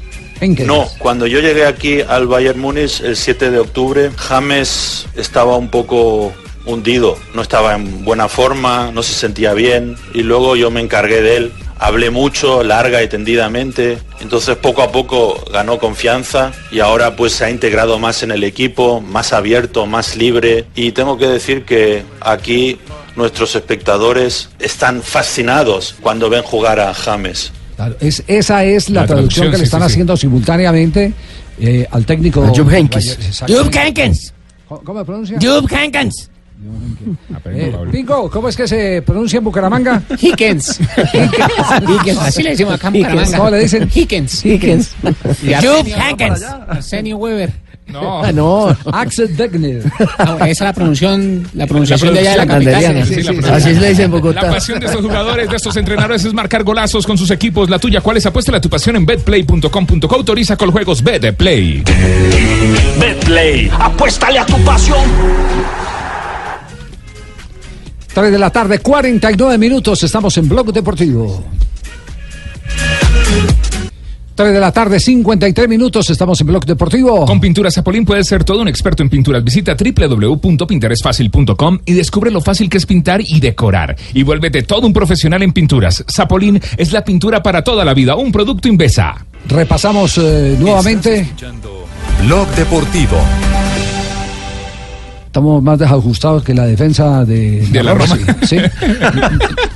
No, 0.66 0.88
cuando 0.98 1.26
yo 1.26 1.40
llegué 1.40 1.64
aquí 1.64 2.00
al 2.00 2.26
Bayern 2.26 2.60
Múnich 2.60 3.00
el 3.00 3.16
7 3.16 3.50
de 3.50 3.58
octubre, 3.60 4.10
James 4.16 5.06
estaba 5.14 5.56
un 5.56 5.68
poco 5.70 6.34
hundido, 6.66 7.16
no 7.34 7.42
estaba 7.42 7.74
en 7.74 8.04
buena 8.04 8.28
forma, 8.28 8.90
no 8.92 9.02
se 9.02 9.14
sentía 9.14 9.52
bien 9.54 9.96
y 10.12 10.22
luego 10.22 10.56
yo 10.56 10.70
me 10.70 10.80
encargué 10.80 11.22
de 11.22 11.36
él. 11.36 11.52
Hablé 11.78 12.10
mucho, 12.10 12.62
larga 12.62 13.02
y 13.02 13.08
tendidamente, 13.08 13.98
entonces 14.20 14.56
poco 14.56 14.82
a 14.82 14.92
poco 14.92 15.44
ganó 15.52 15.78
confianza 15.78 16.52
y 16.70 16.80
ahora 16.80 17.16
pues 17.16 17.32
se 17.32 17.44
ha 17.44 17.50
integrado 17.50 17.98
más 17.98 18.22
en 18.22 18.30
el 18.30 18.44
equipo, 18.44 19.00
más 19.00 19.32
abierto, 19.32 19.84
más 19.84 20.16
libre 20.16 20.66
y 20.74 20.92
tengo 20.92 21.18
que 21.18 21.26
decir 21.26 21.64
que 21.64 22.04
aquí 22.20 22.78
nuestros 23.16 23.54
espectadores 23.56 24.48
están 24.60 25.02
fascinados 25.02 25.96
cuando 26.00 26.30
ven 26.30 26.42
jugar 26.42 26.80
a 26.80 26.94
James. 26.94 27.52
Claro, 27.76 27.96
es, 28.00 28.22
esa 28.28 28.64
es 28.64 28.88
la, 28.88 29.00
La 29.02 29.06
traducción, 29.06 29.06
traducción, 29.06 29.46
que 29.46 29.52
le 29.52 29.58
sí, 29.58 29.64
están 29.64 29.80
sí, 29.80 29.86
sí. 29.86 29.92
haciendo 29.92 30.16
simultáneamente 30.16 31.12
eh, 31.60 31.86
al 31.90 32.06
técnico. 32.06 32.40
Bayern, 32.40 32.86
exacto. 32.92 33.64
Jupp 33.64 33.74
Heynckes. 33.74 34.32
¿Cómo, 34.68 34.80
cómo 34.82 34.98
se 35.00 35.04
pronuncia? 35.04 35.38
Jupp 35.40 35.70
Heynckes. 35.70 36.30
Eh, 37.46 37.74
Pingo, 37.92 38.30
¿cómo 38.30 38.48
es 38.48 38.56
que 38.56 38.66
se 38.66 39.02
pronuncia 39.02 39.38
en 39.38 39.44
Bucaramanga? 39.44 40.02
Hickens. 40.20 40.80
Hickens. 41.12 42.18
Así 42.20 42.42
le 42.42 42.50
decimos 42.50 42.74
acá 42.74 42.88
en 42.88 42.94
Bucaramanga. 42.94 43.36
¿Cómo 43.38 43.50
le 43.50 43.58
dicen? 43.58 43.90
Hickens. 43.94 44.44
Hickens. 44.44 44.94
Jupp 45.02 45.86
Heynckes. 45.86 46.42
Arsenio 46.68 47.18
Weber. 47.18 47.52
No. 47.86 48.24
Ah, 48.24 48.32
no. 48.32 48.76
Axel 48.92 49.36
Degner. 49.36 49.82
No, 50.18 50.36
esa 50.36 50.46
es 50.46 50.60
la 50.60 50.72
pronunciación, 50.72 51.46
la 51.52 51.66
pronunciación 51.66 52.14
de 52.14 52.20
allá 52.20 52.30
de 52.30 52.36
la 52.38 52.46
capital. 52.46 52.82
Santanderiana. 52.82 53.06
Sí, 53.06 53.14
sí, 53.14 53.22
Sí, 53.22 53.34
la 53.34 53.42
sí, 53.42 53.50
Así 53.50 53.74
se 53.74 53.80
le 53.80 53.88
dice 53.90 54.02
en 54.04 54.10
La 54.10 54.16
Bogotá. 54.16 54.50
pasión 54.50 54.80
de 54.80 54.86
estos 54.86 55.02
jugadores, 55.02 55.50
de 55.50 55.56
estos 55.56 55.76
entrenadores 55.76 56.24
es 56.24 56.32
marcar 56.32 56.64
golazos 56.64 57.06
con 57.06 57.18
sus 57.18 57.30
equipos. 57.30 57.68
La 57.68 57.78
tuya, 57.78 58.00
¿cuál 58.00 58.16
es? 58.16 58.24
Apuesta 58.26 58.58
tu 58.58 58.70
pasión 58.70 58.96
en 58.96 59.04
betplay.com.co. 59.04 60.14
Autoriza 60.14 60.56
con 60.56 60.72
juegos 60.72 61.02
Betplay. 61.02 61.84
Betplay, 62.98 63.70
apuéstale 63.78 64.38
a 64.38 64.46
tu 64.46 64.56
pasión. 64.64 64.98
3 68.14 68.30
de 68.30 68.38
la 68.38 68.50
tarde, 68.50 68.78
49 68.78 69.58
minutos. 69.58 70.04
Estamos 70.04 70.38
en 70.38 70.48
Blog 70.48 70.72
Deportivo. 70.72 71.42
3 74.36 74.52
de 74.52 74.60
la 74.60 74.72
tarde, 74.72 75.00
53 75.00 75.68
minutos. 75.68 76.08
Estamos 76.10 76.40
en 76.40 76.46
Blog 76.46 76.64
Deportivo. 76.64 77.26
Con 77.26 77.40
Pinturas 77.40 77.74
Zapolín 77.74 78.04
puedes 78.04 78.28
ser 78.28 78.44
todo 78.44 78.62
un 78.62 78.68
experto 78.68 79.02
en 79.02 79.10
pinturas. 79.10 79.42
Visita 79.42 79.74
www.pinterestfacil.com 79.76 81.80
y 81.84 81.92
descubre 81.92 82.30
lo 82.30 82.40
fácil 82.40 82.70
que 82.70 82.78
es 82.78 82.86
pintar 82.86 83.20
y 83.20 83.40
decorar. 83.40 83.96
Y 84.12 84.22
vuélvete 84.22 84.62
todo 84.62 84.86
un 84.86 84.92
profesional 84.92 85.42
en 85.42 85.52
pinturas. 85.52 86.04
Zapolín 86.08 86.60
es 86.76 86.92
la 86.92 87.04
pintura 87.04 87.42
para 87.42 87.64
toda 87.64 87.84
la 87.84 87.94
vida. 87.94 88.14
Un 88.14 88.30
producto 88.30 88.68
Invesa. 88.68 89.26
Repasamos 89.48 90.18
eh, 90.18 90.56
nuevamente. 90.58 91.28
Blog 92.22 92.46
Deportivo. 92.54 93.18
Estamos 95.34 95.60
más 95.64 95.76
desajustados 95.80 96.44
que 96.44 96.54
la 96.54 96.64
defensa 96.64 97.24
de, 97.24 97.66
De 97.66 97.82
la 97.82 97.92
Roma. 97.94 98.16
sí, 98.42 98.46
sí. 98.46 98.56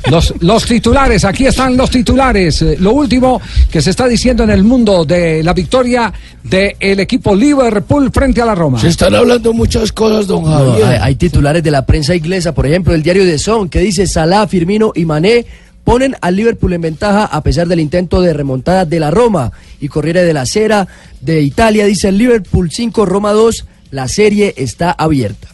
Los, 0.08 0.32
los 0.38 0.64
titulares, 0.64 1.24
aquí 1.24 1.46
están 1.46 1.76
los 1.76 1.90
titulares. 1.90 2.62
Eh, 2.62 2.76
Lo 2.78 2.92
último 2.92 3.40
que 3.68 3.82
se 3.82 3.90
está 3.90 4.06
diciendo 4.06 4.44
en 4.44 4.50
el 4.50 4.62
mundo 4.62 5.04
de 5.04 5.42
la 5.42 5.52
victoria 5.54 6.12
del 6.44 7.00
equipo 7.00 7.34
Liverpool 7.34 8.12
frente 8.12 8.40
a 8.40 8.46
la 8.46 8.54
Roma. 8.54 8.78
Se 8.78 8.86
están 8.86 9.16
hablando 9.16 9.52
muchas 9.52 9.90
cosas, 9.90 10.28
don 10.28 10.44
Javier. 10.44 10.84
hay, 10.86 10.98
hay 11.02 11.14
titulares 11.16 11.64
de 11.64 11.72
la 11.72 11.84
prensa 11.84 12.14
inglesa, 12.14 12.54
por 12.54 12.64
ejemplo, 12.64 12.94
el 12.94 13.02
diario 13.02 13.24
de 13.24 13.36
Son, 13.36 13.68
que 13.68 13.80
dice 13.80 14.06
Salah, 14.06 14.46
Firmino 14.46 14.92
y 14.94 15.06
Mané 15.06 15.44
ponen 15.82 16.14
al 16.20 16.36
Liverpool 16.36 16.72
en 16.74 16.82
ventaja 16.82 17.24
a 17.24 17.42
pesar 17.42 17.66
del 17.66 17.80
intento 17.80 18.20
de 18.20 18.32
remontada 18.32 18.84
de 18.84 19.00
la 19.00 19.10
Roma. 19.10 19.50
Y 19.80 19.88
Corriere 19.88 20.22
de 20.22 20.34
la 20.34 20.46
Sera 20.46 20.86
de 21.20 21.42
Italia 21.42 21.84
dice 21.84 22.12
Liverpool 22.12 22.70
5, 22.70 23.04
Roma 23.06 23.32
2, 23.32 23.64
la 23.90 24.08
serie 24.08 24.54
está 24.56 24.90
abierta. 24.92 25.48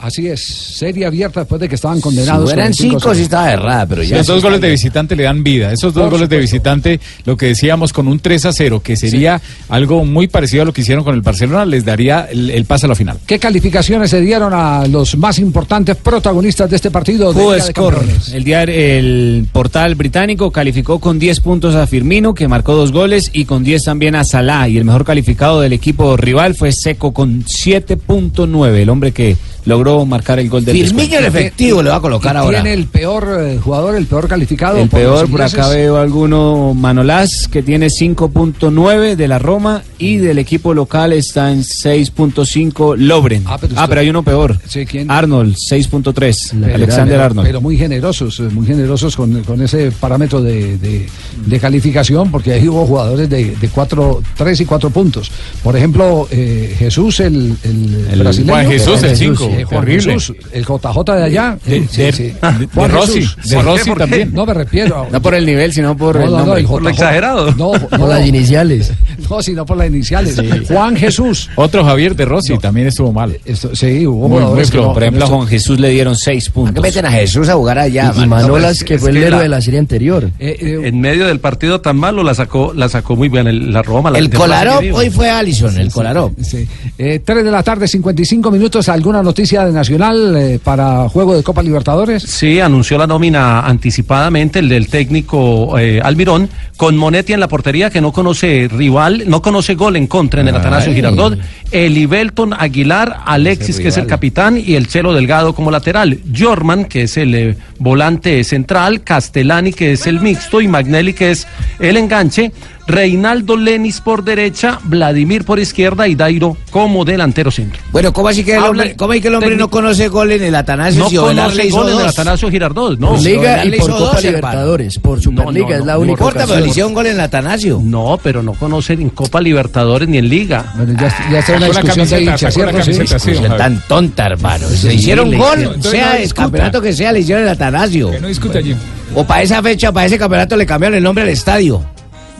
Así 0.00 0.28
es, 0.28 0.42
serie 0.42 1.04
abierta 1.04 1.40
después 1.40 1.60
de 1.60 1.68
que 1.68 1.74
estaban 1.74 2.00
condenados. 2.00 2.50
Si 2.50 2.56
con 2.56 2.74
cinco 2.74 3.14
sí 3.14 3.22
estaba 3.22 3.52
errada, 3.52 3.86
pero 3.86 4.02
ya. 4.02 4.16
Los 4.16 4.26
dos 4.26 4.42
goles 4.42 4.60
de 4.60 4.70
visitante 4.70 5.14
le 5.14 5.24
dan 5.24 5.44
vida. 5.44 5.72
Esos 5.72 5.92
dos 5.92 6.04
Por 6.04 6.12
goles 6.12 6.28
de 6.30 6.38
visitante, 6.38 7.00
lo 7.26 7.36
que 7.36 7.46
decíamos 7.46 7.92
con 7.92 8.08
un 8.08 8.18
3 8.18 8.46
a 8.46 8.52
0, 8.52 8.80
que 8.82 8.96
sería 8.96 9.42
algo 9.68 10.06
muy 10.06 10.26
parecido 10.26 10.62
a 10.62 10.64
lo 10.64 10.72
que 10.72 10.80
hicieron 10.80 11.04
con 11.04 11.14
el 11.14 11.20
Barcelona, 11.20 11.66
les 11.66 11.84
daría 11.84 12.28
el, 12.30 12.50
el 12.50 12.64
pase 12.64 12.86
a 12.86 12.88
la 12.88 12.94
final. 12.94 13.18
¿Qué 13.26 13.38
calificaciones 13.38 14.08
se 14.08 14.22
dieron 14.22 14.54
a 14.54 14.86
los 14.86 15.18
más 15.18 15.38
importantes 15.38 15.96
protagonistas 15.96 16.70
de 16.70 16.76
este 16.76 16.90
partido? 16.90 17.32
de 17.32 17.60
Score. 17.60 17.96
Campeones? 17.96 18.32
El, 18.32 18.44
diario, 18.44 18.74
el 18.74 19.46
portal 19.52 19.94
británico 19.94 20.50
calificó 20.50 20.98
con 20.98 21.18
10 21.18 21.40
puntos 21.40 21.74
a 21.74 21.86
Firmino, 21.86 22.34
que 22.34 22.48
marcó 22.48 22.74
dos 22.74 22.92
goles, 22.92 23.30
y 23.32 23.44
con 23.44 23.64
10 23.64 23.84
también 23.84 24.14
a 24.14 24.24
Salah. 24.24 24.68
Y 24.68 24.78
el 24.78 24.84
mejor 24.84 25.04
calificado 25.04 25.60
del 25.60 25.72
equipo 25.72 26.16
rival 26.16 26.54
fue 26.54 26.72
Seco 26.72 27.12
con 27.12 27.44
7.9, 27.44 28.74
el 28.76 28.88
hombre 28.88 29.12
que 29.12 29.36
logró 29.64 30.04
marcar 30.06 30.38
el 30.38 30.48
gol 30.48 30.64
del 30.64 30.76
Firmino 30.76 31.18
el 31.18 31.24
efectivo 31.26 31.82
le 31.82 31.90
va 31.90 31.96
a 31.96 32.00
colocar 32.00 32.34
¿Y 32.34 32.38
ahora. 32.38 32.62
¿Tiene 32.62 32.74
el 32.74 32.86
peor 32.86 33.36
eh, 33.40 33.58
jugador, 33.62 33.94
el 33.96 34.06
peor 34.06 34.28
calificado? 34.28 34.78
El 34.78 34.88
por 34.88 35.00
peor, 35.00 35.30
por 35.30 35.42
acá 35.42 35.68
veo 35.68 35.96
alguno, 35.98 36.74
Manolás, 36.74 37.48
que 37.48 37.62
tiene 37.62 37.88
5.9 37.88 39.16
de 39.16 39.28
la 39.28 39.38
Roma 39.38 39.82
y 39.98 40.16
del 40.16 40.38
equipo 40.38 40.74
local 40.74 41.12
está 41.12 41.52
en 41.52 41.62
6.5 41.62 42.96
Lobren. 42.96 43.44
Ah, 43.46 43.50
Ah, 43.54 43.58
pero 43.60 43.74
pero, 43.74 43.82
usted- 43.84 43.98
hay 43.98 44.08
uno 44.10 44.22
peor. 44.22 44.58
Sí, 44.68 44.86
¿quién? 44.86 45.10
Arnold, 45.10 45.56
6.3. 45.56 46.52
Pero- 46.60 46.74
Alexander 46.74 47.14
pero- 47.14 47.24
Arnold. 47.24 47.46
Pero 47.46 47.60
muy 47.60 47.76
generosos, 47.76 48.40
eh, 48.40 48.44
muy 48.44 48.66
generosos 48.66 49.16
con, 49.16 49.42
con 49.42 49.60
ese 49.62 49.90
parámetro 49.92 50.40
de, 50.42 50.78
de- 50.78 51.06
de 51.46 51.60
calificación, 51.60 52.30
porque 52.30 52.52
ahí 52.52 52.68
hubo 52.68 52.86
jugadores 52.86 53.28
de, 53.28 53.56
de 53.56 53.68
cuatro, 53.68 54.22
tres 54.36 54.60
y 54.60 54.64
cuatro 54.64 54.90
puntos. 54.90 55.30
Por 55.62 55.76
ejemplo, 55.76 56.28
eh, 56.30 56.74
Jesús, 56.78 57.20
el, 57.20 57.56
el, 57.64 58.06
El 58.12 58.18
brasileño. 58.20 58.52
Juan 58.52 58.66
Jesús, 58.68 59.02
el 59.02 59.16
Eh, 59.50 59.64
Juan 59.64 59.80
terrible. 59.84 60.12
Jesús, 60.14 60.36
el 60.52 60.64
JJ 60.64 61.14
de 61.16 61.22
allá. 61.24 61.58
De- 61.64 61.88
sí, 61.88 62.02
de- 62.02 62.12
sí. 62.12 62.22
de- 62.24 62.34
Juan 62.40 62.88
de 62.90 62.94
Rossi, 62.96 63.20
de 63.48 63.62
Rossi 63.62 63.90
también. 63.94 64.32
No 64.32 64.46
me 64.46 64.54
refiero. 64.54 65.06
No 65.10 65.20
por 65.22 65.34
el 65.34 65.44
nivel, 65.46 65.72
sino 65.72 65.96
por 65.96 66.16
No, 66.16 66.24
el 66.24 66.30
no, 66.30 66.32
no, 66.38 66.44
nombre. 66.44 66.60
el 66.60 66.66
Por 66.66 66.82
lo 66.82 66.90
JJ. 66.90 66.94
exagerado. 67.02 67.52
No, 67.54 67.70
Por 67.90 67.98
no, 67.98 68.06
las 68.08 68.26
iniciales. 68.26 68.92
no, 69.30 69.42
sino 69.42 69.64
por 69.66 69.76
las 69.76 69.88
iniciales. 69.88 70.36
Juan 70.68 70.96
Jesús. 70.96 71.50
Otro 71.56 71.84
Javier 71.84 72.14
de 72.16 72.24
Rossi 72.24 72.56
también 72.58 72.86
estuvo 72.88 73.12
mal. 73.12 73.38
Esto, 73.44 73.74
sí, 73.74 74.06
hubo 74.06 74.28
Muy, 74.28 74.42
muy 74.44 74.64
flojo. 74.64 74.92
Por 74.94 75.02
ejemplo, 75.02 75.24
a 75.24 75.28
Juan 75.28 75.46
Jesús 75.46 75.78
le 75.80 75.90
dieron 75.90 76.16
6 76.16 76.44
¿A 76.44 76.46
qué 76.46 76.52
puntos. 76.52 76.82
meten 76.82 77.06
a 77.06 77.10
Jesús 77.10 77.48
a 77.48 77.54
jugar 77.54 77.78
allá? 77.78 78.12
y 78.16 78.20
man? 78.20 78.28
Manolas, 78.40 78.82
que 78.84 78.98
fue 78.98 79.10
el 79.10 79.18
héroe 79.18 79.42
de 79.42 79.48
la 79.48 79.60
serie 79.60 79.78
anterior. 79.80 80.30
eh, 80.38 80.56
eh, 80.60 80.80
En 80.84 81.00
medio 81.00 81.26
del 81.26 81.40
partido 81.40 81.80
tan 81.80 81.96
malo 81.96 82.22
la 82.22 82.34
sacó, 82.34 82.72
la 82.74 82.88
sacó 82.88 83.16
muy 83.16 83.28
bien 83.28 83.72
la 83.72 83.82
Roma. 83.82 84.10
El 84.16 84.30
Kolarov 84.30 84.82
hoy 84.94 85.10
fue 85.10 85.28
Allison, 85.30 85.76
el 85.78 85.90
Kolarov. 85.92 86.32
Sí. 86.42 86.66
Eh, 86.98 87.20
3 87.24 87.44
de 87.44 87.50
la 87.50 87.62
tarde, 87.62 87.86
55 87.88 88.50
minutos. 88.50 88.88
¿Alguna 88.88 89.22
noticia 89.22 89.39
de 89.40 89.72
Nacional 89.72 90.36
eh, 90.36 90.60
para 90.62 91.08
juego 91.08 91.34
de 91.34 91.42
Copa 91.42 91.62
Libertadores? 91.62 92.22
Sí, 92.22 92.60
anunció 92.60 92.98
la 92.98 93.06
nómina 93.06 93.60
anticipadamente, 93.60 94.58
el 94.58 94.68
del 94.68 94.88
técnico 94.88 95.78
eh, 95.78 95.98
Almirón, 96.02 96.50
con 96.76 96.96
Monetti 96.96 97.32
en 97.32 97.40
la 97.40 97.48
portería, 97.48 97.88
que 97.88 98.02
no 98.02 98.12
conoce 98.12 98.68
rival, 98.70 99.24
no 99.26 99.40
conoce 99.40 99.76
gol 99.76 99.96
en 99.96 100.06
contra 100.06 100.42
en 100.42 100.48
el 100.48 100.56
Atanasio 100.56 100.92
Girardot, 100.92 101.38
Elibelton 101.70 102.52
Aguilar, 102.52 103.20
Alexis, 103.24 103.80
que 103.80 103.88
es 103.88 103.96
el 103.96 104.06
capitán, 104.06 104.62
y 104.62 104.74
el 104.74 104.88
Chelo 104.88 105.14
Delgado 105.14 105.54
como 105.54 105.70
lateral, 105.70 106.20
Jorman, 106.36 106.84
que 106.84 107.02
es 107.04 107.16
el 107.16 107.34
eh, 107.34 107.56
volante 107.78 108.44
central, 108.44 109.02
Castellani, 109.02 109.72
que 109.72 109.92
es 109.92 110.06
el 110.06 110.20
mixto, 110.20 110.60
y 110.60 110.68
Magnelli, 110.68 111.14
que 111.14 111.30
es 111.30 111.46
el 111.78 111.96
enganche. 111.96 112.52
Reinaldo 112.90 113.56
Lenis 113.56 114.00
por 114.00 114.24
derecha, 114.24 114.78
Vladimir 114.84 115.44
por 115.44 115.58
izquierda 115.58 116.08
y 116.08 116.14
Dairo 116.14 116.56
como 116.70 117.04
delantero 117.04 117.50
centro. 117.50 117.80
Bueno, 117.92 118.12
¿cómo 118.12 118.28
así 118.28 118.44
que 118.44 118.56
el 118.56 118.62
hombre, 118.64 118.96
cómo 118.96 119.12
es 119.12 119.22
que 119.22 119.28
el 119.28 119.34
hombre 119.34 119.56
no 119.56 119.70
conoce 119.70 120.08
gol 120.08 120.32
en 120.32 120.42
el 120.42 120.54
Atanasio 120.54 121.04
No 121.04 121.10
si 121.10 121.16
conoce 121.16 121.68
gol 121.70 121.88
en 121.90 122.00
el? 122.00 122.06
Atanasio 122.06 122.50
Girardot, 122.50 122.98
no. 122.98 123.10
Por 123.10 123.22
Liga 123.22 123.64
y 123.64 123.70
por 123.70 123.90
hizo 123.90 123.98
Copa. 123.98 124.20
Libertadores. 124.20 124.98
Por 124.98 125.20
Superliga 125.20 125.68
no, 125.68 125.74
es 125.74 125.80
la 125.80 125.92
no, 125.92 125.92
No 125.92 125.98
única 126.00 126.12
importa, 126.24 126.46
pero 126.46 126.60
le 126.60 126.68
hicieron 126.68 126.94
gol 126.94 127.06
en 127.06 127.14
el 127.14 127.20
Atanasio. 127.20 127.80
No, 127.82 128.18
pero 128.22 128.42
no 128.42 128.54
conocen 128.54 129.00
en 129.02 129.10
Copa 129.10 129.40
Libertadores 129.40 130.08
ni 130.08 130.18
en 130.18 130.28
Liga. 130.28 130.72
Bueno, 130.76 130.92
ya, 131.00 131.14
ya 131.30 131.38
está 131.38 131.56
una 131.56 131.66
discusión 131.66 132.08
de 132.08 132.24
don 132.24 132.36
Javier. 132.36 133.56
tan 133.56 133.80
tonta, 133.88 134.26
hermano. 134.26 134.68
Le 134.68 134.76
Sí, 134.76 134.88
hicieron 134.88 135.30
le 135.30 135.36
gol, 135.36 135.76
sea 135.80 136.06
no 136.08 136.12
el 136.16 136.22
discuta. 136.22 136.42
campeonato 136.42 136.80
que 136.82 136.92
sea, 136.92 137.12
le 137.12 137.20
hicieron 137.20 137.44
el 137.44 137.50
Atanasio. 137.50 138.10
Que 138.10 138.20
no 138.20 138.28
discute 138.28 138.58
allí. 138.58 138.74
O 139.14 139.24
para 139.24 139.42
esa 139.42 139.62
fecha, 139.62 139.92
para 139.92 140.06
ese 140.06 140.18
campeonato 140.18 140.56
le 140.56 140.66
cambiaron 140.66 140.96
el 140.96 141.02
nombre 141.02 141.22
al 141.24 141.30
estadio. 141.30 141.82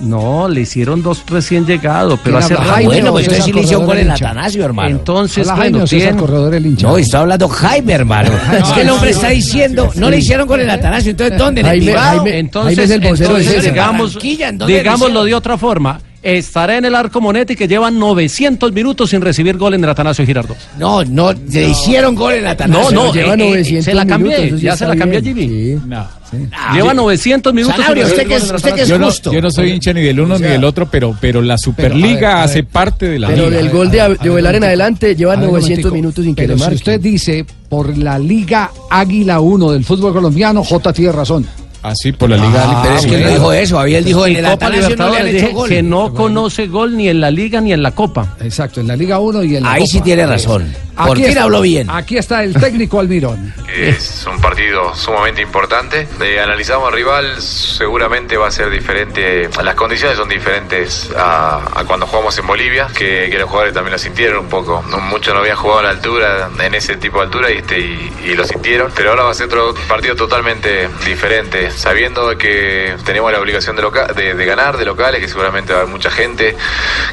No, 0.01 0.49
le 0.49 0.63
hicieron 0.63 1.03
dos 1.03 1.23
recién 1.27 1.67
llegados, 1.67 2.19
pero 2.25 2.39
¿Quién 2.39 2.45
hace 2.45 2.55
rato. 2.57 2.71
Jaime 2.71 2.87
bueno, 2.89 3.13
pues 3.13 3.27
entonces 3.27 3.45
sí 3.45 3.53
le 3.53 3.61
hicieron 3.61 3.91
en 3.91 3.99
el? 3.99 4.11
Atanasio, 4.11 4.65
hermano. 4.65 4.89
Entonces, 4.91 5.47
Hola, 5.47 5.57
bueno, 5.57 5.85
Jaime, 5.87 6.17
Corredor 6.17 6.55
el 6.55 6.67
hincha. 6.67 6.87
No, 6.87 6.97
está 6.99 7.21
hablando 7.21 7.49
Jaime, 7.49 7.93
hermano. 7.93 8.31
Es 8.53 8.69
que 8.73 8.81
el 8.83 8.91
hombre 8.91 9.11
está 9.11 9.29
diciendo, 9.29 9.91
no 9.97 10.11
le 10.11 10.19
hicieron 10.19 10.51
en 10.53 10.61
el 10.61 10.71
Atanasio, 10.71 11.11
entonces 11.11 11.39
¿dónde? 11.39 11.61
¿En 11.61 11.67
el 11.67 11.73
Jaime-? 11.85 11.93
Jaime- 11.99 12.39
entonces, 12.39 12.77
Jaime 12.77 12.85
es 12.85 12.91
el 12.91 13.01
vocero 13.11 13.35
de 13.35 13.41
entonces, 13.41 13.55
César. 13.63 13.73
digamos, 13.73 14.15
Barranquilla, 14.15 14.49
¿en 14.49 14.59
dónde 14.59 14.73
le 14.75 14.79
digámoslo 14.81 15.25
de 15.25 15.35
otra 15.35 15.59
forma. 15.59 16.01
Estará 16.23 16.77
en 16.77 16.85
el 16.85 16.95
arco 16.95 17.19
Monetti 17.21 17.57
que 17.57 17.67
lleva 17.67 17.91
900 17.91 18.73
minutos 18.73 19.09
sin 19.09 19.23
recibir 19.23 19.57
gol 19.57 19.73
en 19.75 19.83
el 19.85 19.89
Atanasio 19.89 20.27
Girardot. 20.27 20.57
No, 20.79 21.03
no, 21.03 21.33
le 21.33 21.69
hicieron 21.69 22.15
gol 22.15 22.33
en 22.35 22.39
el 22.41 22.45
No, 22.45 22.51
Atanasio. 22.51 22.91
no, 22.93 23.13
lleva 23.15 23.31
eh, 23.31 23.35
eh, 23.35 23.37
900 23.39 23.85
se 23.87 23.95
la 23.95 24.05
cambié, 24.07 24.37
minutos, 24.37 24.61
sí 24.61 24.67
ya 24.67 24.77
se 24.77 24.87
la 24.87 24.97
cambié, 24.97 25.21
bien. 25.23 25.35
Jimmy. 25.37 25.49
Sí. 25.79 25.79
No. 25.87 26.21
Ah, 26.53 26.75
Lleva 26.75 26.93
900 26.95 27.53
minutos 27.55 27.77
Sanabria, 27.77 28.05
sin 28.05 28.13
usted 28.13 28.29
que 28.29 28.35
recibir 28.35 28.45
es- 28.45 28.51
el 28.51 28.57
usted 28.57 28.69
que 28.75 28.83
es 28.83 28.89
Atanasio. 28.91 28.95
Yo 28.95 28.99
no, 29.01 29.07
justo. 29.07 29.33
yo 29.33 29.43
no 29.43 29.51
soy 29.51 29.71
hincha 29.73 29.93
ni 29.95 30.03
del 30.03 30.21
uno 30.21 30.39
ni 30.39 30.45
del 30.47 30.63
otro, 30.65 30.89
pero, 30.91 31.17
pero 31.21 31.41
la 31.43 31.57
Superliga 31.59 32.19
Pero, 32.19 32.27
a 32.29 32.29
ver, 32.29 32.35
a 32.35 32.35
ver. 32.37 32.45
hace 32.45 32.63
parte 32.65 33.09
de 33.09 33.19
la 33.19 33.29
Pero 33.29 33.47
liga. 33.49 33.57
del 33.63 33.71
gol 33.71 33.91
de, 33.91 34.01
a 34.03 34.09
ver, 34.09 34.19
de 34.19 34.31
Ovelar 34.31 34.55
en 34.57 34.63
a 34.65 34.67
adelante 34.67 35.17
lleva 35.17 35.33
A 35.33 35.37
ver, 35.37 35.47
un 35.47 35.53
900 35.55 35.85
momentico. 35.87 35.95
minutos 35.95 36.25
sin 36.27 36.35
que 36.35 36.43
Pero 36.43 36.57
le 36.57 36.65
si 36.67 36.75
usted 36.75 37.01
dice 37.01 37.47
por 37.69 37.97
la 37.97 38.19
Liga 38.19 38.71
Águila 38.91 39.41
1 39.41 39.73
del 39.73 39.85
fútbol 39.85 40.13
colombiano, 40.13 40.63
J 40.63 40.93
tiene 40.93 41.13
razón. 41.13 41.47
Así 41.83 42.13
por 42.13 42.29
la 42.29 42.37
liga. 42.37 42.63
Ah, 42.67 42.81
pero 42.83 42.97
es 42.97 43.07
que 43.07 43.19
no 43.19 43.29
dijo 43.31 43.53
eso, 43.53 43.79
Abiel 43.79 44.05
dijo 44.05 44.27
en 44.27 44.45
Copa 44.45 44.69
no 44.69 44.77
Libertadores 44.77 45.45
que 45.69 45.83
no 45.83 46.13
conoce 46.15 46.67
gol 46.67 46.97
ni 46.97 47.09
en 47.09 47.21
la 47.21 47.31
Liga 47.31 47.61
ni 47.61 47.73
en 47.73 47.83
la 47.83 47.93
Copa. 47.93 48.37
Exacto, 48.41 48.81
en 48.81 48.89
la 48.89 48.97
Liga 48.97 49.19
1 49.19 49.43
y 49.45 49.57
en 49.57 49.63
la 49.63 49.73
Ahí 49.73 49.81
Copa. 49.81 49.91
sí 49.93 50.01
tiene 50.03 50.27
razón. 50.27 50.75
Aquí 50.97 51.25
está- 51.25 51.45
habló 51.45 51.63
bien. 51.63 51.89
Aquí 51.89 52.19
está 52.19 52.45
el 52.45 52.53
técnico 52.55 53.01
Almirón. 53.01 53.55
Es 53.71 54.27
un 54.31 54.39
partido 54.41 54.95
sumamente 54.95 55.41
importante. 55.41 56.07
Eh, 56.23 56.41
analizamos 56.41 56.89
al 56.89 56.95
rival, 56.95 57.41
seguramente 57.41 58.37
va 58.37 58.49
a 58.49 58.51
ser 58.51 58.69
diferente. 58.69 59.49
Las 59.63 59.75
condiciones 59.77 60.17
son 60.19 60.29
diferentes 60.29 61.09
a, 61.17 61.61
a 61.81 61.85
cuando 61.85 62.07
jugamos 62.07 62.37
en 62.39 62.47
Bolivia, 62.47 62.89
que, 62.95 63.29
que 63.31 63.39
los 63.39 63.49
jugadores 63.49 63.73
también 63.73 63.93
lo 63.93 63.99
sintieron 63.99 64.41
un 64.45 64.49
poco. 64.51 64.85
No- 64.91 64.99
muchos 65.01 65.33
no 65.33 65.41
habían 65.41 65.57
jugado 65.57 65.81
a 65.81 65.83
la 65.85 65.91
altura, 65.91 66.51
en 66.63 66.75
ese 66.75 66.97
tipo 66.97 67.19
de 67.19 67.25
altura, 67.25 67.51
y, 67.53 67.59
este, 67.59 67.79
y, 67.81 68.13
y 68.27 68.35
lo 68.35 68.45
sintieron. 68.45 68.91
Pero 68.95 69.11
ahora 69.11 69.23
va 69.23 69.31
a 69.31 69.35
ser 69.35 69.47
otro 69.47 69.73
partido 69.89 70.17
totalmente 70.17 70.89
diferente, 71.07 71.70
sabiendo 71.77 72.37
que 72.37 72.97
tenemos 73.05 73.33
la 73.33 73.41
obligación 73.41 73.77
de, 73.77 74.35
de, 74.35 74.45
ganar 74.45 74.77
de 74.77 74.85
locales, 74.85 75.21
que 75.21 75.29
seguramente 75.29 75.73
va 75.73 75.81
a 75.81 75.83
haber 75.83 75.93
mucha 75.93 76.11
gente, 76.11 76.57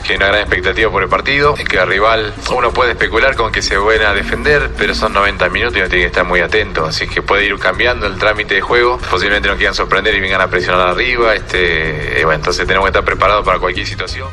que 0.04 0.14
hay 0.14 0.18
una 0.18 0.28
gran 0.28 0.42
expectativa 0.42 0.92
por 0.92 1.04
el 1.04 1.10
partido, 1.10 1.56
que 1.56 1.80
al 1.80 1.88
rival 1.88 2.34
uno 2.56 2.72
puede 2.72 2.92
especular 2.92 3.36
con 3.36 3.52
que 3.52 3.62
se 3.62 3.78
van 3.78 4.02
a 4.02 4.14
defender, 4.14 4.72
pero 4.78 4.94
son 4.96 5.14
90 5.14 5.50
minutos 5.50 5.78
y 5.78 5.80
uno 5.80 5.90
tiene 5.90 6.04
que 6.04 6.08
estar 6.08 6.26
muy 6.26 6.40
atento, 6.40 6.86
así 6.86 7.08
que 7.08 7.22
puede 7.22 7.46
ir 7.46 7.58
cambiando 7.60 8.08
el 8.08 8.18
trámite 8.18 8.56
de 8.56 8.62
juego, 8.62 9.00
posiblemente 9.10 9.48
nos 9.48 9.58
quieran 9.58 9.76
sorprender 9.76 10.16
y 10.16 10.20
vengan 10.20 10.42
a 10.42 10.48
presionar 10.48 10.88
arriba, 10.90 11.36
este, 11.36 12.22
entonces 12.22 12.66
tenemos 12.68 12.86
que 12.86 12.90
estar 12.90 13.06
preparados 13.06 13.46
para 13.46 13.60
cualquier 13.60 13.88
situación. 13.88 14.28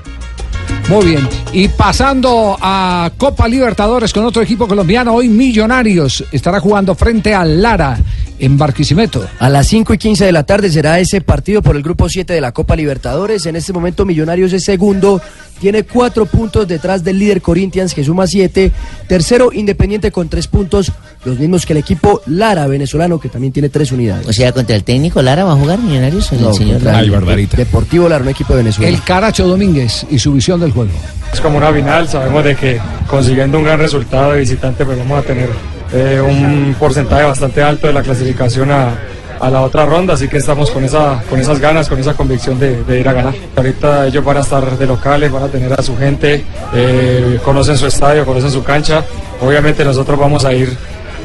Muy 0.89 1.07
bien. 1.07 1.29
Y 1.53 1.69
pasando 1.69 2.59
a 2.61 3.11
Copa 3.17 3.49
Libertadores 3.49 4.13
con 4.13 4.25
otro 4.25 4.43
equipo 4.43 4.69
colombiano, 4.69 5.15
hoy 5.15 5.29
Millonarios 5.29 6.25
estará 6.31 6.61
jugando 6.61 6.95
frente 6.95 7.35
al 7.35 7.63
Lara 7.63 7.99
en 8.39 8.59
Barquisimeto. 8.59 9.25
A 9.39 9.49
las 9.49 9.67
5 9.69 9.95
y 9.95 9.99
15 9.99 10.25
de 10.25 10.33
la 10.33 10.45
tarde 10.45 10.71
será 10.71 10.99
ese 10.99 11.21
partido 11.21 11.63
por 11.63 11.77
el 11.77 11.83
grupo 11.83 12.09
7 12.09 12.33
de 12.33 12.41
la 12.41 12.53
Copa 12.53 12.77
Libertadores. 12.77 13.47
En 13.47 13.57
este 13.57 13.73
momento 13.73 14.05
Millonarios 14.05 14.53
es 14.53 14.65
segundo, 14.65 15.21
tiene 15.61 15.85
cuatro 15.85 16.27
puntos 16.27 16.67
detrás 16.67 17.05
del 17.05 17.19
líder 17.19 17.41
Corinthians 17.41 17.95
que 17.95 18.03
suma 18.05 18.27
siete. 18.27 18.73
Tercero 19.09 19.51
Independiente 19.53 20.11
con 20.11 20.29
tres 20.29 20.47
puntos, 20.49 20.91
los 21.25 21.39
mismos 21.39 21.65
que 21.65 21.73
el 21.73 21.79
equipo 21.79 22.21
Lara 22.27 22.67
venezolano 22.67 23.21
que 23.21 23.29
también 23.29 23.53
tiene 23.53 23.69
tres 23.69 23.93
unidades. 23.93 24.27
O 24.27 24.33
sea, 24.33 24.53
contra 24.53 24.75
el 24.77 24.85
técnico 24.85 25.23
Lara 25.23 25.45
va 25.45 25.53
a 25.53 25.57
jugar 25.57 25.79
Millonarios 25.79 26.31
o 26.33 26.35
el 26.35 26.43
No, 26.43 26.53
señor 26.53 26.75
contra 26.83 27.03
Lara? 27.03 27.35
el 27.35 27.49
Deportivo 27.49 28.09
Lara, 28.09 28.23
un 28.25 28.31
equipo 28.31 28.53
de 28.55 28.59
Venezuela. 28.59 28.89
El 28.89 29.03
Caracho 29.03 29.47
Domínguez 29.47 30.07
y 30.11 30.19
su 30.19 30.33
visión 30.33 30.61
del 30.61 30.73
juego. 30.73 30.91
Es 31.33 31.41
como 31.41 31.59
una 31.59 31.73
final, 31.73 32.09
sabemos 32.09 32.45
de 32.45 32.57
que 32.57 32.81
consiguiendo 33.07 33.59
un 33.59 33.65
gran 33.65 33.79
resultado 33.79 34.33
de 34.33 34.41
visitante 34.41 34.85
pues 34.85 34.99
vamos 34.99 35.19
a 35.19 35.23
tener 35.23 35.49
eh, 35.95 36.21
un 36.21 36.75
porcentaje 36.79 37.23
bastante 37.23 37.63
alto 37.63 37.87
de 37.87 37.93
la 37.93 38.03
clasificación 38.03 38.73
a, 38.73 38.95
a 39.41 39.49
la 39.49 39.63
otra 39.63 39.87
ronda, 39.87 40.15
así 40.15 40.27
que 40.27 40.39
estamos 40.39 40.71
con, 40.73 40.83
esa, 40.83 41.23
con 41.31 41.39
esas 41.39 41.61
ganas, 41.61 41.89
con 41.89 41.99
esa 42.01 42.15
convicción 42.15 42.59
de, 42.59 42.99
ir 42.99 43.09
a 43.09 43.13
ganar. 43.13 43.35
Ahorita 43.55 44.07
ellos 44.09 44.25
van 44.25 44.39
a 44.39 44.41
estar 44.41 44.77
de 44.77 44.87
locales, 44.87 45.31
van 45.31 45.45
a 45.45 45.49
tener 45.49 45.73
a 45.73 45.83
su 45.83 45.97
gente, 45.97 46.45
eh, 46.75 47.39
conocen 47.45 47.79
su 47.79 47.87
estadio, 47.87 48.27
conocen 48.27 48.51
su 48.51 48.65
cancha, 48.65 49.05
obviamente 49.41 49.85
nosotros 49.85 50.19
vamos 50.19 50.45
a 50.45 50.53
ir 50.53 50.77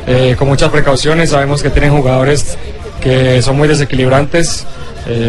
eh, 0.05 0.35
con 0.37 0.47
muchas 0.47 0.69
precauciones, 0.69 1.31
sabemos 1.31 1.63
que 1.63 1.71
tienen 1.71 1.91
jugadores 1.91 2.55
que 3.01 3.41
son 3.41 3.57
muy 3.57 3.67
desequilibrantes, 3.67 4.65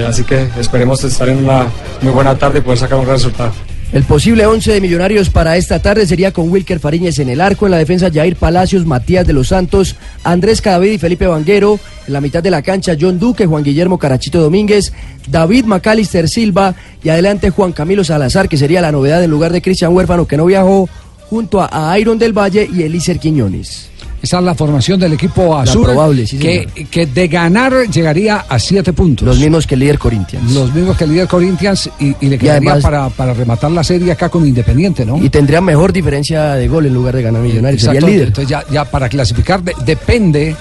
así 0.06 0.25
que 0.25 0.49
esperemos 0.59 1.02
estar 1.04 1.28
en 1.30 1.44
una 1.44 1.66
muy 2.02 2.12
buena 2.12 2.35
tarde 2.35 2.59
y 2.59 2.61
poder 2.61 2.78
sacar 2.78 2.99
un 2.99 3.06
resultado. 3.06 3.52
El 3.92 4.04
posible 4.04 4.47
11 4.47 4.75
de 4.75 4.80
Millonarios 4.80 5.30
para 5.30 5.56
esta 5.56 5.80
tarde 5.80 6.06
sería 6.06 6.32
con 6.32 6.49
Wilker 6.49 6.78
Fariñez 6.78 7.18
en 7.18 7.28
el 7.28 7.40
arco, 7.40 7.66
en 7.66 7.73
la 7.73 7.78
defensa 7.78 8.09
Jair 8.09 8.37
Palacios, 8.37 8.87
Matías 8.87 9.26
de 9.26 9.32
los 9.32 9.49
Santos, 9.49 9.97
Andrés 10.23 10.61
Cadavid 10.61 10.92
y 10.92 10.99
Felipe 10.99 11.26
Vanguero, 11.26 11.80
en 12.06 12.12
la 12.12 12.20
mitad 12.20 12.40
de 12.40 12.52
la 12.52 12.62
cancha 12.62 12.97
John 12.99 13.18
Duque, 13.18 13.47
Juan 13.47 13.64
Guillermo 13.64 13.99
Carachito 13.99 14.40
Domínguez, 14.40 14.92
David 15.28 15.64
Macalister 15.64 16.28
Silva 16.28 16.76
y 17.02 17.09
adelante 17.09 17.50
Juan 17.50 17.73
Camilo 17.73 18.04
Salazar, 18.04 18.49
que 18.49 18.56
sería 18.56 18.80
la 18.80 18.92
novedad 18.92 19.25
en 19.25 19.30
lugar 19.30 19.52
de 19.52 19.61
Cristian 19.61 19.92
Huérfano, 19.92 20.25
que 20.28 20.37
no 20.37 20.47
viajó, 20.47 20.88
junto 21.28 21.61
a, 21.61 21.99
Iron 21.99 22.16
del 22.16 22.32
Valle 22.32 22.68
y 22.73 22.85
Elícer 22.85 23.18
Quiñones. 23.18 23.90
Esa 24.23 24.39
es 24.39 24.45
la 24.45 24.55
formación 24.55 25.00
del 25.00 25.15
equipo 25.15 25.55
La 25.57 25.62
azul. 25.62 25.83
probable, 25.85 26.27
sí, 26.27 26.39
que, 26.39 26.67
que 26.91 27.07
de 27.07 27.27
ganar 27.29 27.73
llegaría 27.91 28.45
a 28.49 28.59
siete 28.59 28.93
puntos. 28.93 29.27
Los 29.27 29.39
mismos 29.39 29.67
que 29.67 29.75
el 29.75 29.81
líder 29.81 29.99
Corinthians. 29.99 30.53
Los 30.53 30.75
mismos 30.75 30.97
que 30.97 31.05
el 31.05 31.12
líder 31.12 31.27
Corinthians 31.29 31.89
y, 31.99 32.15
y 32.21 32.29
le 32.29 32.37
quedaría 32.39 32.71
además- 32.73 32.83
para, 32.83 33.09
para 33.09 33.33
rematar 33.33 33.71
la 33.71 33.83
serie 33.83 34.12
acá 34.12 34.29
con 34.29 34.47
Independiente, 34.47 35.07
¿no? 35.07 35.17
Y 35.23 35.31
tendría 35.31 35.61
mejor 35.61 35.93
diferencia 35.93 36.55
de 36.55 36.69
gol 36.69 36.85
en 36.87 36.93
lugar 36.95 37.17
de 37.17 37.23
ganar 37.23 37.41
Millonarios. 37.43 37.83
Sería 37.83 38.00
el 38.00 38.07
líder. 38.07 38.27
Entonces 38.29 38.49
ya, 38.50 38.65
ya 38.71 38.85
para 38.85 39.09
clasificar 39.09 39.62
de- 39.62 39.75
depende 39.87 40.55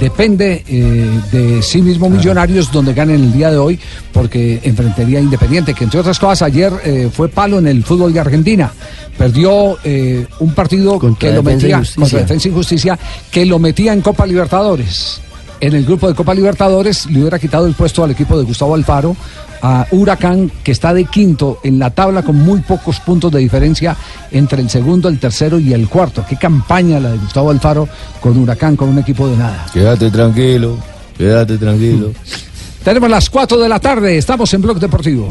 depende 0.00 0.64
eh, 0.66 1.20
de 1.30 1.62
sí 1.62 1.82
mismo 1.82 2.08
Millonarios 2.08 2.72
donde 2.72 2.94
ganen 2.94 3.16
el 3.16 3.32
día 3.32 3.50
de 3.50 3.58
hoy 3.58 3.78
porque 4.12 4.58
enfrentaría 4.64 5.18
a 5.18 5.22
Independiente 5.22 5.74
que 5.74 5.84
entre 5.84 6.00
otras 6.00 6.18
cosas 6.18 6.42
ayer 6.42 6.72
eh, 6.84 7.10
fue 7.12 7.28
palo 7.28 7.58
en 7.58 7.68
el 7.68 7.84
fútbol 7.84 8.12
de 8.12 8.20
Argentina. 8.20 8.72
Perdió 9.16 9.78
eh, 9.84 10.26
un 10.40 10.54
partido 10.54 10.98
Contra 10.98 11.28
que 11.28 11.34
lo 11.34 11.42
metía 11.42 11.82
contra 11.94 12.20
Defensa 12.20 12.48
y 12.48 12.52
Justicia 12.52 12.98
que 13.30 13.44
lo 13.44 13.58
metía 13.58 13.92
en 13.92 14.00
Copa 14.00 14.26
Libertadores 14.26 15.20
en 15.60 15.74
el 15.74 15.84
grupo 15.84 16.08
de 16.08 16.14
Copa 16.14 16.34
Libertadores 16.34 17.06
le 17.06 17.20
hubiera 17.20 17.38
quitado 17.38 17.66
el 17.66 17.74
puesto 17.74 18.02
al 18.02 18.10
equipo 18.10 18.38
de 18.38 18.44
Gustavo 18.44 18.74
Alfaro 18.74 19.16
a 19.62 19.86
Huracán 19.90 20.50
que 20.64 20.72
está 20.72 20.94
de 20.94 21.04
quinto 21.04 21.60
en 21.62 21.78
la 21.78 21.90
tabla 21.90 22.22
con 22.22 22.36
muy 22.36 22.60
pocos 22.60 23.00
puntos 23.00 23.30
de 23.30 23.40
diferencia 23.40 23.96
entre 24.30 24.62
el 24.62 24.70
segundo, 24.70 25.08
el 25.08 25.18
tercero 25.18 25.58
y 25.58 25.72
el 25.72 25.88
cuarto. 25.88 26.24
Qué 26.28 26.36
campaña 26.36 26.98
la 26.98 27.10
de 27.10 27.18
Gustavo 27.18 27.50
Alfaro 27.50 27.88
con 28.20 28.38
Huracán, 28.38 28.76
con 28.76 28.88
un 28.88 28.98
equipo 28.98 29.28
de 29.28 29.36
nada. 29.36 29.66
Quédate 29.72 30.10
tranquilo, 30.10 30.78
quédate 31.16 31.58
tranquilo. 31.58 32.12
Tenemos 32.84 33.10
las 33.10 33.28
4 33.28 33.58
de 33.58 33.68
la 33.68 33.78
tarde, 33.78 34.16
estamos 34.16 34.52
en 34.54 34.62
Blog 34.62 34.78
Deportivo. 34.78 35.28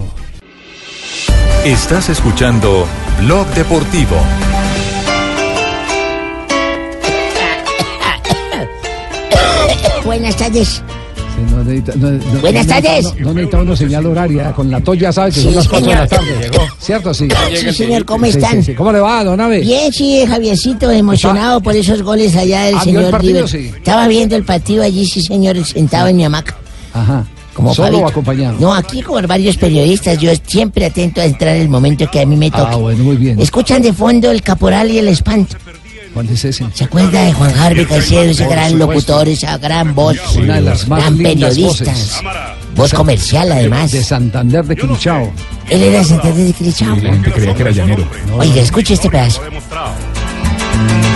Estás 1.65 2.09
escuchando 2.09 2.85
Blog 3.19 3.47
Deportivo. 3.47 4.15
Buenas 10.09 10.35
tardes. 10.37 10.67
Sí, 11.35 11.55
no 11.55 11.63
necesita- 11.63 11.93
no- 11.97 12.09
no- 12.09 12.39
Buenas 12.41 12.65
tardes. 12.65 13.05
No, 13.19 13.31
necesita 13.31 13.57
uno 13.59 13.75
señal 13.75 14.05
horaria, 14.07 14.51
con 14.53 14.71
la 14.71 14.81
toya 14.81 15.11
sabe 15.11 15.29
que 15.29 15.35
Sí, 15.39 15.43
son 15.43 15.55
las 15.55 15.67
4 15.67 15.87
de 15.87 15.95
la 15.95 16.07
señor. 16.07 16.25
tarde. 16.25 16.69
¿Cierto? 16.79 17.13
Sí. 17.13 17.27
Sí, 17.61 17.73
señor, 17.73 18.05
¿cómo 18.05 18.25
Sí, 18.25 18.31
sí, 18.31 18.37
están? 18.39 18.63
sí. 18.63 18.73
¿Cómo 18.73 18.91
le 18.91 18.99
va, 19.01 19.23
don 19.23 19.39
Abe? 19.39 19.59
Bien, 19.59 19.93
sí, 19.93 20.25
Javiercito, 20.27 20.89
emocionado 20.89 21.61
por 21.61 21.75
esos 21.75 22.01
goles 22.01 22.35
allá 22.35 22.63
del 22.63 22.75
Ah, 22.75 22.81
¿vio 22.85 22.89
el 22.93 22.95
señor 23.05 23.11
partido? 23.11 23.45
River. 23.45 23.49
Sí. 23.71 23.71
Estaba 23.77 24.07
viendo 24.07 24.35
el 24.35 24.43
partido 24.43 24.81
allí, 24.83 25.05
sí, 25.05 25.21
señor, 25.21 25.63
sentado 25.63 26.07
en 26.07 26.17
mi 26.17 26.25
hamaca. 26.25 26.55
Ajá. 26.91 27.27
Como 27.53 27.73
¿Solo 27.75 27.87
Fabito. 27.89 28.05
o 28.05 28.09
acompañado? 28.09 28.57
No, 28.59 28.73
aquí 28.73 29.01
con 29.01 29.27
varios 29.27 29.57
periodistas, 29.57 30.17
yo 30.17 30.31
siempre 30.47 30.85
atento 30.85 31.19
a 31.21 31.25
entrar 31.25 31.55
en 31.57 31.63
el 31.63 31.69
momento 31.69 32.09
que 32.09 32.21
a 32.21 32.25
mí 32.25 32.35
me 32.35 32.49
toque. 32.49 32.71
Ah, 32.73 32.77
bueno, 32.77 33.03
muy 33.03 33.17
bien. 33.17 33.39
Escuchan 33.39 33.81
de 33.81 33.91
fondo 33.93 34.31
el 34.31 34.41
caporal 34.41 34.89
y 34.89 34.97
el 34.97 35.09
espanto. 35.09 35.55
¿Cuál 36.13 36.29
es 36.29 36.45
ese? 36.45 36.65
¿Se 36.73 36.83
acuerda 36.83 37.23
de 37.23 37.33
Juan 37.33 37.57
Harvey 37.57 37.85
Caicedo, 37.85 38.23
ese 38.23 38.47
gran 38.47 38.71
supuesto. 38.71 39.13
locutor, 39.13 39.27
esa 39.29 39.57
gran 39.57 39.93
voz? 39.93 40.17
Una 40.35 40.55
de 40.55 40.61
las 40.61 40.87
más 40.87 40.99
gran 41.01 41.17
periodista. 41.17 41.93
Voz 42.75 42.93
comercial, 42.93 43.51
además. 43.51 43.91
De 43.91 44.03
Santander 44.03 44.65
de 44.65 44.75
Quilichao. 44.75 45.31
Él 45.69 45.83
era 45.83 45.99
de 45.99 46.05
Santander 46.05 46.47
de 46.47 46.53
Quilichao. 46.53 46.95
La 46.95 47.11
gente 47.13 47.31
creía 47.31 47.53
que 47.53 47.61
era 47.61 47.71
llanero. 47.71 48.07
Oiga, 48.33 48.61
escuche 48.61 48.93
este 48.95 49.09
pedazo. 49.09 49.41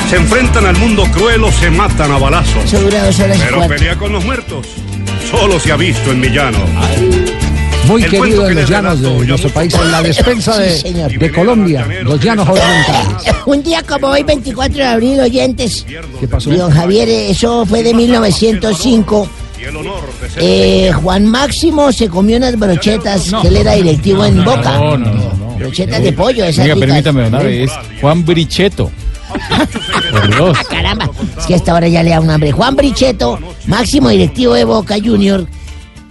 Se 0.10 0.17
enfrentan 0.17 0.65
al 0.65 0.77
mundo 0.77 1.06
cruel 1.12 1.43
o 1.43 1.51
se 1.51 1.71
matan 1.71 2.12
a 2.12 2.17
balazos. 2.19 2.63
Pero 2.71 3.67
pelea 3.67 3.97
con 3.97 4.12
los 4.12 4.23
muertos. 4.23 4.67
Solo 5.32 5.60
se 5.60 5.71
ha 5.71 5.75
visto 5.75 6.12
en 6.12 6.19
mi 6.19 6.29
llano. 6.29 6.60
Muy 7.93 8.01
El 8.01 8.10
querido 8.10 8.49
en 8.49 8.56
los 8.56 8.67
llanos 8.67 8.99
de 9.01 9.08
relato 9.08 9.25
nuestro 9.25 9.49
país, 9.51 9.73
en 9.75 9.91
la 9.91 10.01
despensa 10.01 10.58
de, 10.58 10.77
Sí, 10.77 10.93
de 10.93 11.32
Colombia, 11.32 11.88
los 12.01 12.19
llanos 12.19 12.49
orientales. 12.49 13.36
Un 13.45 13.62
día 13.62 13.84
como 13.84 14.08
hoy, 14.08 14.23
24 14.23 14.77
de 14.77 14.84
abril, 14.84 15.19
oyentes. 15.19 15.86
¿Qué 16.19 16.27
pasó? 16.27 16.49
Don 16.49 16.71
Javier, 16.71 17.08
eso 17.08 17.67
fue 17.67 17.84
de 17.84 17.93
1905. 17.93 19.29
Eh, 20.38 20.91
Juan 21.03 21.27
Máximo 21.27 21.91
se 21.91 22.10
comió 22.10 22.38
unas 22.38 22.58
brochetas, 22.58 23.32
que 23.43 23.47
él 23.47 23.58
era 23.58 23.73
directivo 23.73 24.25
en 24.25 24.43
Boca. 24.43 24.71
No, 24.71 24.97
no, 24.97 25.13
no. 25.13 25.56
Brochetas 25.60 26.01
de 26.01 26.13
pollo, 26.13 26.45
esas 26.45 26.65
Oiga, 26.65 26.75
permítame, 26.75 27.23
don 27.25 27.36
Abe, 27.36 27.63
es 27.65 27.71
Juan 28.01 28.25
Bricheto. 28.25 28.89
Por 30.12 30.36
Dios. 30.36 30.58
Ah, 30.60 30.63
Caramba, 30.67 31.12
es 31.38 31.45
que 31.45 31.53
hasta 31.53 31.71
ahora 31.71 31.88
ya 31.88 32.01
le 32.01 32.10
da 32.10 32.19
un 32.19 32.32
hambre. 32.32 32.51
Juan 32.51 32.75
Bricheto, 32.75 33.38
máximo 33.67 34.10
directivo 34.10 34.56
de 34.56 34.63
Boca 34.63 34.95
Junior, 35.03 35.45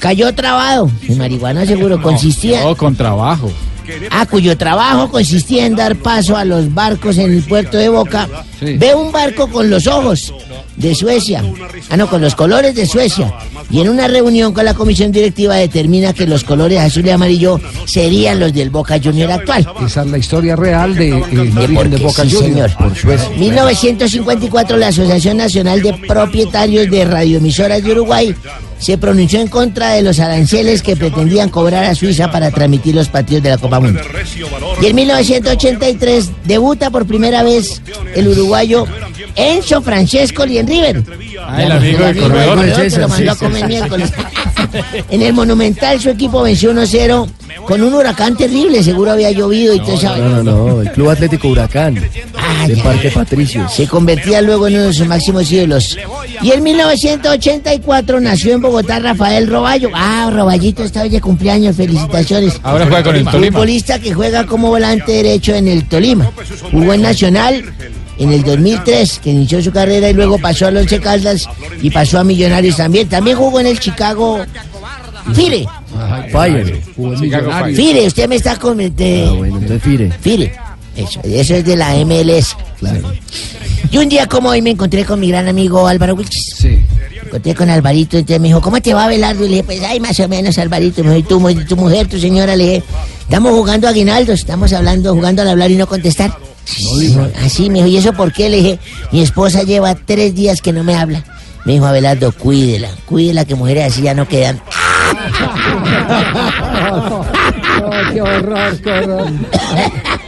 cayó 0.02 0.34
trabado. 0.34 0.90
En 1.08 1.16
marihuana 1.16 1.64
seguro 1.64 2.02
consistía. 2.02 2.64
No, 2.64 2.76
con 2.76 2.96
trabajo. 2.96 3.50
Ah, 4.10 4.26
cuyo 4.26 4.58
trabajo 4.58 5.08
consistía 5.08 5.64
en 5.64 5.76
dar 5.76 5.94
paso 5.94 6.36
a 6.36 6.44
los 6.44 6.74
barcos 6.74 7.18
en 7.18 7.32
el 7.32 7.42
puerto 7.42 7.76
de 7.76 7.88
Boca. 7.88 8.28
Ve 8.62 8.94
un 8.94 9.10
barco 9.10 9.48
con 9.48 9.68
los 9.68 9.86
ojos 9.86 10.32
de 10.76 10.94
Suecia. 10.94 11.42
Ah, 11.90 11.96
no, 11.96 12.08
con 12.08 12.20
los 12.20 12.34
colores 12.34 12.74
de 12.74 12.86
Suecia. 12.86 13.32
Y 13.70 13.80
en 13.80 13.88
una 13.88 14.08
reunión 14.08 14.52
con 14.52 14.64
la 14.64 14.74
comisión 14.74 15.12
directiva 15.12 15.56
determina 15.56 16.12
que 16.12 16.26
los 16.26 16.44
colores 16.44 16.78
azul 16.78 17.06
y 17.06 17.10
amarillo 17.10 17.60
serían 17.84 18.40
los 18.40 18.52
del 18.52 18.70
Boca 18.70 18.98
Junior 19.02 19.30
actual. 19.32 19.66
Esa 19.84 20.02
es 20.02 20.10
la 20.10 20.18
historia 20.18 20.56
real 20.56 20.94
de, 20.94 21.08
eh, 21.08 21.22
de 21.32 21.68
Porque 21.74 21.96
Boca 21.96 22.24
sí, 22.24 22.36
Juniors. 22.36 22.74
señor. 23.00 23.38
1954 23.38 24.76
la 24.76 24.88
Asociación 24.88 25.36
Nacional 25.36 25.82
de 25.82 25.94
Propietarios 25.94 26.90
de 26.90 27.04
Radioemisoras 27.04 27.82
de 27.82 27.92
Uruguay 27.92 28.34
se 28.78 28.98
pronunció 28.98 29.40
en 29.40 29.46
contra 29.46 29.92
de 29.92 30.02
los 30.02 30.18
aranceles 30.18 30.82
que 30.82 30.96
pretendían 30.96 31.50
cobrar 31.50 31.84
a 31.84 31.94
Suiza 31.94 32.32
para 32.32 32.50
transmitir 32.50 32.96
los 32.96 33.08
partidos 33.08 33.44
de 33.44 33.50
la 33.50 33.58
Copa 33.58 33.78
Mundial. 33.78 34.04
Y 34.82 34.86
en 34.86 34.96
1983 34.96 36.30
debuta 36.44 36.90
por 36.90 37.06
primera 37.06 37.44
vez 37.44 37.80
el 38.16 38.26
uruguayo 38.52 38.86
Enzo 39.34 39.80
Francesco 39.80 40.44
en 40.44 40.66
River. 40.66 41.02
Ah, 41.46 41.62
el 41.62 41.72
amigo 41.72 42.04
del 42.04 42.18
corredor. 42.18 42.58
que 42.74 42.98
lo 42.98 43.08
mandó 43.08 43.30
a 43.30 43.34
Sí, 43.34 43.40
comer 43.40 43.56
sí, 43.56 43.60
sí. 43.62 43.66
miércoles. 43.68 44.12
en 45.10 45.22
el 45.22 45.32
Monumental 45.32 46.00
su 46.00 46.10
equipo 46.10 46.42
venció 46.42 46.72
1-0 46.72 47.28
con 47.66 47.82
un 47.82 47.94
huracán 47.94 48.36
terrible, 48.36 48.82
seguro 48.82 49.12
había 49.12 49.30
llovido 49.30 49.74
y 49.74 49.80
todo 49.80 49.94
eso. 49.94 50.16
No, 50.16 50.28
no, 50.28 50.42
no, 50.42 50.82
el 50.82 50.90
Club 50.92 51.10
Atlético 51.10 51.48
Huracán. 51.48 51.94
de 51.94 52.76
Parque 52.76 53.10
Patricio. 53.10 53.66
Se 53.68 53.86
convertía 53.88 54.40
luego 54.42 54.68
en 54.68 54.74
uno 54.74 54.84
de 54.84 54.92
sus 54.92 55.06
máximos 55.06 55.50
ídolos. 55.50 55.96
Y 56.42 56.52
en 56.52 56.62
1984 56.62 58.20
nació 58.20 58.54
en 58.54 58.60
Bogotá 58.60 58.98
Rafael 58.98 59.46
Roballo. 59.48 59.90
Ah, 59.94 60.30
Roballito 60.32 60.84
está 60.84 61.02
hoy 61.02 61.08
de 61.08 61.20
cumpleaños, 61.20 61.76
felicitaciones. 61.76 62.60
Ahora 62.62 62.84
juega 62.86 63.02
con 63.02 63.16
el 63.16 63.24
Tolima. 63.24 63.52
Futbolista 63.52 63.98
que 63.98 64.12
juega 64.12 64.46
como 64.46 64.68
volante 64.68 65.12
derecho 65.12 65.54
en 65.54 65.68
el 65.68 65.88
Tolima. 65.88 66.30
Jugó 66.70 66.92
en 66.94 67.02
Nacional 67.02 67.64
en 68.22 68.32
el 68.32 68.44
2003, 68.44 69.18
que 69.18 69.30
inició 69.30 69.60
su 69.60 69.72
carrera 69.72 70.08
y 70.08 70.14
luego 70.14 70.38
pasó 70.38 70.66
al 70.68 70.76
Once 70.76 71.00
Caldas 71.00 71.48
y 71.80 71.90
pasó 71.90 72.20
a 72.20 72.24
Millonarios 72.24 72.76
también. 72.76 73.08
También 73.08 73.36
jugó 73.36 73.58
en 73.58 73.66
el 73.66 73.80
Chicago 73.80 74.44
Fire. 75.34 75.66
Fire. 76.30 76.82
Jugó 76.94 77.14
en 77.14 77.20
Millonarios. 77.20 77.76
Fire, 77.76 78.06
usted 78.06 78.28
me 78.28 78.36
está 78.36 78.56
comentando. 78.56 79.32
Ah, 79.32 79.34
bueno, 79.34 79.58
entonces 79.58 79.82
Fire. 79.82 80.12
Fire. 80.20 80.52
Eso, 80.96 81.20
eso 81.24 81.54
es 81.56 81.64
de 81.64 81.76
la 81.76 81.94
MLS. 82.04 82.56
Claro. 82.78 83.12
Y 83.90 83.98
un 83.98 84.08
día 84.08 84.26
como 84.28 84.50
hoy 84.50 84.62
me 84.62 84.70
encontré 84.70 85.04
con 85.04 85.18
mi 85.18 85.28
gran 85.28 85.48
amigo 85.48 85.88
Álvaro 85.88 86.14
Wilches. 86.14 86.54
Sí. 86.58 86.78
Encontré 87.24 87.54
con 87.56 87.70
Alvarito, 87.70 88.18
entonces 88.18 88.40
me 88.40 88.48
dijo, 88.48 88.60
¿cómo 88.60 88.80
te 88.80 88.94
va, 88.94 89.06
Abelardo? 89.06 89.44
Y 89.44 89.48
le 89.48 89.54
dije, 89.56 89.64
pues, 89.64 89.82
ay, 89.82 89.98
más 89.98 90.20
o 90.20 90.28
menos, 90.28 90.58
Alvarito. 90.58 91.00
Y 91.00 91.04
me 91.04 91.14
dijo, 91.16 91.50
¿y 91.50 91.54
tu, 91.58 91.64
tu 91.64 91.76
mujer, 91.76 92.06
tu 92.06 92.18
señora? 92.18 92.54
Le 92.54 92.64
dije, 92.64 92.82
estamos 93.22 93.52
jugando 93.52 93.88
a 93.88 93.90
aguinaldos, 93.90 94.40
estamos 94.40 94.72
hablando, 94.72 95.12
jugando 95.12 95.42
al 95.42 95.48
hablar 95.48 95.70
y 95.70 95.76
no 95.76 95.86
contestar. 95.88 96.36
Así, 97.44 97.70
me 97.70 97.78
dijo, 97.78 97.88
¿y 97.88 97.96
eso 97.96 98.12
por 98.12 98.32
qué? 98.32 98.48
Le 98.48 98.58
dije, 98.58 98.78
mi 99.10 99.22
esposa 99.22 99.62
lleva 99.62 99.94
tres 99.94 100.34
días 100.34 100.60
que 100.60 100.72
no 100.72 100.84
me 100.84 100.94
habla. 100.94 101.24
Me 101.64 101.74
dijo, 101.74 101.86
Abelardo, 101.86 102.32
cuídela, 102.32 102.88
cuídela, 103.06 103.44
que 103.44 103.54
mujeres 103.54 103.92
así 103.92 104.02
ya 104.02 104.14
no 104.14 104.26
quedan. 104.26 104.60
qué 108.12 108.22
horror, 108.22 108.80
qué 108.82 108.90
horror. 108.90 109.30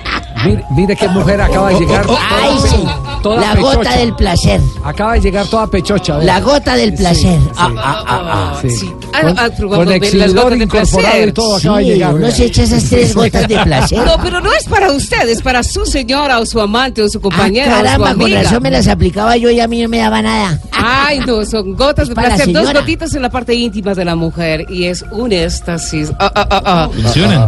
Mire, 0.46 0.64
mire 0.70 0.96
qué 0.96 1.08
mujer 1.08 1.40
acaba 1.40 1.68
de 1.70 1.78
llegar. 1.80 2.06
Ay, 2.08 2.56
sí. 2.68 2.84
Toda 3.22 3.40
La 3.40 3.54
pechocha. 3.54 3.76
gota 3.76 3.96
del 3.96 4.14
placer. 4.16 4.60
Acaba 4.84 5.12
de 5.14 5.20
llegar 5.20 5.46
toda 5.46 5.66
pechocha. 5.66 6.16
vea. 6.18 6.26
La 6.26 6.40
gota 6.40 6.76
del 6.76 6.92
placer. 6.94 7.40
Sí, 7.40 7.48
Ah, 7.56 7.70
ah, 7.78 8.04
ah, 8.06 8.52
ah. 8.56 8.62
sí. 8.68 8.92
Ah, 9.14 9.20
Con, 9.58 9.88
ah, 9.88 9.94
exhibidor 9.94 10.50
de 10.56 10.64
incorporado 10.64 11.00
placer. 11.00 11.28
y 11.28 11.32
todo 11.32 11.56
acaba 11.56 11.78
de 11.78 11.84
Sí, 11.84 11.90
llegar. 11.90 12.14
vea. 12.14 12.30
se 12.30 12.44
echa 12.44 12.62
esas 12.64 12.84
tres 12.84 13.14
gotas 13.14 13.48
de 13.48 13.58
placer. 13.60 13.98
No, 14.04 14.16
pero 14.22 14.40
no 14.40 14.52
es 14.52 14.64
para 14.64 14.92
usted, 14.92 15.28
es 15.28 15.40
para 15.40 15.62
su 15.62 15.86
señora 15.86 16.38
o 16.40 16.44
su 16.46 16.60
amante 16.60 17.00
o 17.02 17.08
su 17.08 17.20
compañera 17.20 17.66
Ah, 17.66 17.74
o 17.74 17.78
su 17.78 17.84
caramba, 17.84 18.14
con 18.14 18.32
razón 18.32 18.62
me 18.62 18.70
las 18.70 18.88
aplicaba 18.88 19.36
yo 19.38 19.50
y 19.50 19.60
a 19.60 19.68
mí 19.68 19.82
no 19.82 19.88
me 19.88 19.98
daba 19.98 20.20
nada. 20.20 20.58
Ay, 20.76 21.20
no, 21.26 21.44
son 21.44 21.74
gotas 21.74 22.08
de 22.08 22.14
placer, 22.14 22.52
dos 22.52 22.72
gotitas 22.72 23.14
en 23.14 23.22
la 23.22 23.30
parte 23.30 23.54
íntima 23.54 23.94
de 23.94 24.04
la 24.04 24.14
mujer 24.14 24.66
y 24.68 24.84
es 24.84 25.04
un 25.12 25.32
éxtasis. 25.32 26.12
Ah, 26.18 26.30
ah, 26.34 26.46
ah, 26.50 26.62
ah. 26.64 26.90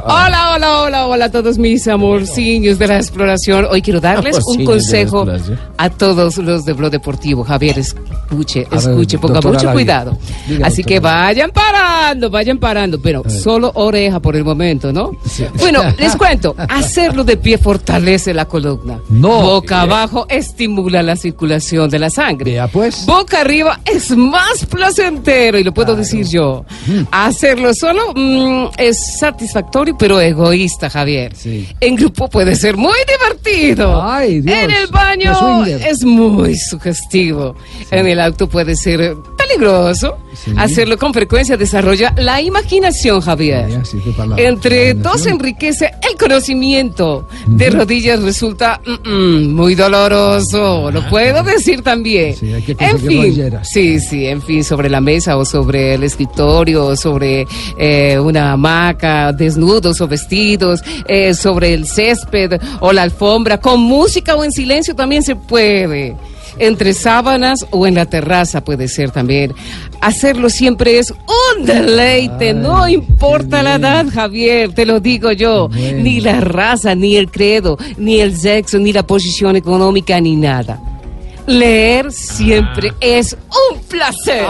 Hola, 0.05 0.55
hola, 0.55 0.81
hola, 0.83 1.07
hola 1.07 1.25
a 1.27 1.31
todos 1.31 1.59
mis 1.59 1.87
amorcillos 1.89 2.79
de 2.79 2.87
la 2.87 2.97
exploración. 2.97 3.67
Hoy 3.71 3.83
quiero 3.83 4.01
darles 4.01 4.39
un 4.47 4.65
consejo 4.65 5.27
a 5.77 5.91
todos 5.91 6.39
los 6.39 6.65
de 6.65 6.73
Blog 6.73 6.91
Deportivo. 6.91 7.45
Javier, 7.45 7.79
escuche, 7.79 8.67
escuche, 8.71 9.19
ponga 9.19 9.41
mucho 9.41 9.73
cuidado. 9.73 10.17
Así 10.63 10.85
que 10.85 11.01
vayan 11.01 11.51
parando, 11.51 12.31
vayan 12.31 12.59
parando, 12.59 13.01
pero 13.01 13.23
solo 13.29 13.73
oreja 13.75 14.21
por 14.21 14.37
el 14.37 14.45
momento, 14.45 14.93
¿no? 14.93 15.13
Bueno, 15.59 15.83
les 15.99 16.15
cuento, 16.17 16.55
hacerlo 16.69 17.25
de 17.25 17.37
pie 17.37 17.59
fortalece 17.59 18.33
la 18.33 18.47
columna. 18.47 19.01
No. 19.09 19.43
Boca 19.43 19.83
abajo 19.83 20.27
estimula 20.29 21.03
la 21.03 21.17
circulación 21.17 21.91
de 21.91 21.99
la 21.99 22.11
sangre. 22.11 22.61
pues. 22.73 23.05
Boca 23.17 23.41
arriba 23.41 23.81
es 23.87 24.11
más 24.11 24.67
placentero, 24.67 25.59
y 25.59 25.65
lo 25.65 25.73
puedo 25.73 25.97
decir 25.97 26.27
yo. 26.27 26.67
Mm. 26.87 27.05
Hacerlo 27.11 27.73
solo 27.73 28.13
mm, 28.15 28.73
es 28.77 29.19
satisfactorio, 29.19 29.97
pero 29.97 30.21
egoísta, 30.21 30.91
Javier. 30.91 31.33
En 31.81 31.97
grupo 31.97 32.29
puede 32.29 32.55
ser 32.55 32.77
muy 32.77 32.99
divertido. 33.09 34.03
Ay, 34.03 34.43
Dios, 34.43 34.59
en 34.59 34.71
el 34.71 34.87
baño 34.89 35.65
es 35.65 36.05
muy 36.05 36.59
sugestivo. 36.59 37.57
En 37.91 38.07
el 38.07 38.21
auto 38.21 38.51
puede 38.51 38.77
ser 38.77 39.17
peligroso. 39.47 40.19
Hacerlo 40.57 40.99
con 40.99 41.13
frecuencia 41.15 41.57
desarrolla 41.57 42.13
la 42.17 42.41
imaginación, 42.41 43.21
Javier. 43.21 43.85
Sí. 43.85 44.01
Entre 44.37 44.95
dos 44.95 45.27
enriquece 45.27 45.91
el 46.09 46.17
conocimiento. 46.17 47.27
De 47.47 47.71
rodillas 47.71 48.23
resulta 48.23 48.81
mm, 48.85 49.09
mm, 49.09 49.55
muy 49.55 49.75
doloroso. 49.75 50.91
Lo 50.91 51.09
puedo 51.09 51.43
decir 51.43 51.83
también. 51.83 52.35
hay 52.55 52.63
que 52.63 52.77
en 52.79 52.99
fin, 52.99 53.23
rodilleras. 53.23 53.69
sí, 53.69 53.99
sí, 53.99 54.27
en 54.27 54.43
fin, 54.43 54.63
sobre 54.63 54.91
la 54.91 55.01
mesa 55.01 55.37
o 55.37 55.45
sobre 55.45 55.95
el 55.95 56.03
escritorio, 56.05 56.87
o 56.87 56.97
sobre 56.97 57.47
eh, 57.79 58.19
una 58.19 58.53
hamaca, 58.53 59.33
desnudos 59.33 60.01
o 60.01 60.09
vestidos, 60.09 60.83
eh, 61.09 61.35
sobre 61.35 61.75
el 61.75 61.87
césped 61.87 62.61
o 62.81 62.93
la 62.93 63.03
alfombra, 63.03 63.59
con 63.59 63.81
música 63.81 64.37
o 64.37 64.45
en 64.45 64.53
silencio 64.53 64.95
también 64.95 65.23
se 65.23 65.35
puede. 65.35 66.15
Entre 66.59 66.95
sábanas 66.95 67.67
o 67.71 67.87
en 67.87 67.95
la 67.95 68.07
terraza 68.07 68.65
puede 68.65 68.89
ser 68.89 69.11
también. 69.11 69.55
Hacerlo 70.01 70.49
siempre 70.51 70.99
es 70.99 71.11
un 71.11 71.65
deleite, 71.65 72.55
no 72.55 72.89
importa 72.89 73.63
la 73.63 73.77
edad, 73.77 74.07
Javier, 74.13 74.73
te 74.73 74.87
lo 74.87 75.01
digo 75.01 75.33
yo, 75.33 75.69
ni 75.71 76.21
la 76.21 76.41
raza, 76.41 76.95
ni 76.95 77.17
el 77.17 77.31
credo, 77.31 77.79
ni 77.97 78.21
el 78.21 78.37
sexo, 78.37 78.79
ni 78.79 78.93
la 78.93 79.07
posición 79.07 79.57
económica, 79.57 80.21
ni 80.21 80.37
nada. 80.37 80.81
Leer 81.47 82.11
siempre 82.13 82.93
es 83.01 83.37
un 83.71 83.81
placer. 83.83 84.45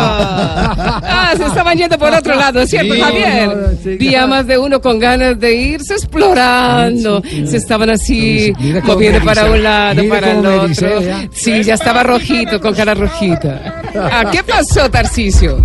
Ah, 0.00 1.32
se 1.36 1.44
estaban 1.46 1.76
yendo 1.76 1.98
por 1.98 2.12
otro 2.12 2.34
lado, 2.34 2.66
¿cierto, 2.66 2.94
Sí, 2.94 3.00
Javier? 3.00 3.48
no, 3.56 3.68
sí, 3.82 3.96
Vi 3.96 4.14
a 4.14 4.26
más 4.26 4.46
de 4.46 4.58
uno 4.58 4.80
con 4.80 4.98
ganas 4.98 5.38
de 5.38 5.54
irse 5.54 5.94
explorando. 5.94 7.22
Se 7.46 7.56
estaban 7.56 7.90
así 7.90 8.52
moviendo 8.82 9.24
para 9.24 9.44
un 9.50 9.62
lado, 9.62 10.02
Mira 10.02 10.14
para 10.14 10.32
el 10.32 10.44
ericé, 10.64 10.86
otro. 10.94 11.28
Sí, 11.32 11.62
ya 11.62 11.74
estaba 11.74 12.02
rojito, 12.02 12.60
con 12.60 12.74
cara 12.74 12.94
rojita. 12.94 13.82
Ah, 13.94 14.24
¿Qué 14.30 14.42
pasó, 14.42 14.90
Tarcicio? 14.90 15.64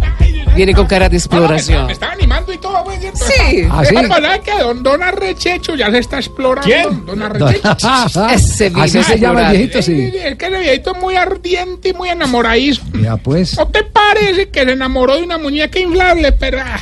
Viene 0.56 0.74
con 0.74 0.86
cara 0.86 1.10
de 1.10 1.18
exploración. 1.18 1.88
Me 1.88 1.94
está 1.94 2.12
animando 2.12 2.54
y 2.54 2.58
todo, 2.58 2.84
pues, 2.84 3.00
¿cierto? 3.00 3.20
Sí. 3.26 3.68
¿Ah, 3.70 3.82
¿Ah, 3.82 4.38
que 4.40 4.52
don, 4.60 4.84
don 4.84 5.02
Arrechecho 5.02 5.76
ya 5.76 5.90
se 5.92 6.00
está 6.00 6.18
explorando? 6.18 6.68
¿Quién? 6.68 7.06
Don 7.06 7.22
Arrechecho. 7.22 8.28
Ese 8.30 8.72
Así 8.76 9.04
se 9.04 9.20
llama 9.20 9.48
el 9.48 9.58
viejito, 9.58 9.82
sí. 9.82 10.12
Es 10.16 10.36
que 10.36 10.46
ese 10.46 10.60
viejito 10.60 10.92
es 10.96 11.02
muy 11.02 11.16
ardiente 11.16 11.90
y 11.90 11.94
muy 11.94 12.10
enamoradizo. 12.10 12.84
Ya 13.02 13.18
pues. 13.18 13.58
¿No 13.58 13.68
te 13.68 13.84
parece 13.84 14.50
que 14.50 14.64
se 14.64 14.72
enamoró 14.72 15.16
de 15.16 15.24
una 15.24 15.38
muñeca 15.38 15.80
inflable, 15.80 16.32
pero... 16.34 16.60
ah, 16.64 16.80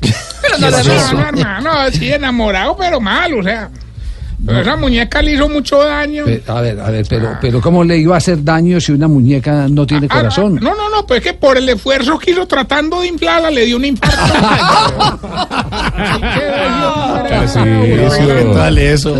Pero 0.42 0.58
no 0.58 0.70
no, 0.70 0.82
no, 0.82 1.12
no, 1.12 1.28
hermano, 1.28 1.90
sí, 1.92 2.12
enamorado, 2.12 2.76
pero 2.76 3.00
mal, 3.00 3.32
o 3.34 3.42
sea... 3.42 3.70
Pero 4.44 4.60
esa 4.60 4.76
muñeca 4.76 5.22
le 5.22 5.34
hizo 5.34 5.48
mucho 5.48 5.78
daño. 5.78 6.24
Pe- 6.24 6.42
A 6.46 6.60
ver, 6.60 6.80
a 6.80 6.90
ver, 6.90 7.06
pero, 7.08 7.36
pero 7.40 7.60
¿cómo 7.60 7.84
le 7.84 7.98
iba 7.98 8.14
a 8.14 8.18
hacer 8.18 8.42
daño 8.42 8.80
si 8.80 8.92
una 8.92 9.06
muñeca 9.08 9.68
no 9.68 9.86
tiene 9.86 10.06
Ah, 10.10 10.16
corazón? 10.16 10.56
No, 10.56 10.74
no, 10.74 10.90
no, 10.90 11.06
pues 11.06 11.20
es 11.20 11.26
que 11.26 11.34
por 11.34 11.56
el 11.56 11.68
esfuerzo 11.68 12.18
que 12.18 12.32
hizo 12.32 12.46
tratando 12.46 13.00
de 13.00 13.08
inflarla 13.08 13.50
le 13.50 13.64
dio 13.66 13.76
un 13.76 13.84
infarto. 13.84 14.34
¿Qué 18.18 18.50
tal 18.54 18.78
eso? 18.78 19.14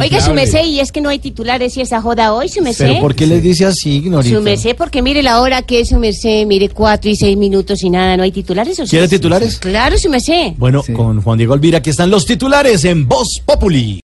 Oiga, 0.00 0.20
su 0.20 0.32
merced, 0.34 0.64
y 0.64 0.80
es 0.80 0.92
que 0.92 1.00
no 1.00 1.08
hay 1.08 1.18
titulares 1.18 1.76
y 1.76 1.80
esa 1.80 2.00
joda 2.00 2.32
hoy, 2.32 2.48
su 2.48 2.62
merced. 2.62 2.86
¿Pero 2.88 3.00
por 3.00 3.14
qué 3.14 3.26
les 3.26 3.42
dice 3.42 3.66
así, 3.66 3.96
Ignorita? 3.98 4.34
Su 4.36 4.42
merced, 4.42 4.76
porque 4.76 5.02
mire 5.02 5.22
la 5.22 5.40
hora 5.40 5.62
que 5.62 5.80
es 5.80 5.88
su 5.90 5.96
merced, 5.98 6.46
mire 6.46 6.68
cuatro 6.70 7.10
y 7.10 7.16
seis 7.16 7.36
minutos 7.36 7.82
y 7.82 7.90
nada, 7.90 8.16
no 8.16 8.22
hay 8.22 8.32
titulares. 8.32 8.78
¿o 8.80 8.84
sí? 8.86 8.90
¿Quiere 8.90 9.08
titulares? 9.08 9.58
Claro, 9.58 9.96
su 9.98 10.08
merced. 10.08 10.52
Bueno, 10.56 10.82
con 10.94 11.20
Juan 11.22 11.38
Diego 11.38 11.54
Alvira, 11.54 11.78
aquí 11.78 11.90
están 11.90 12.10
los 12.10 12.26
titulares 12.26 12.84
en 12.84 13.06
Voz 13.06 13.27
Populi. 13.44 13.96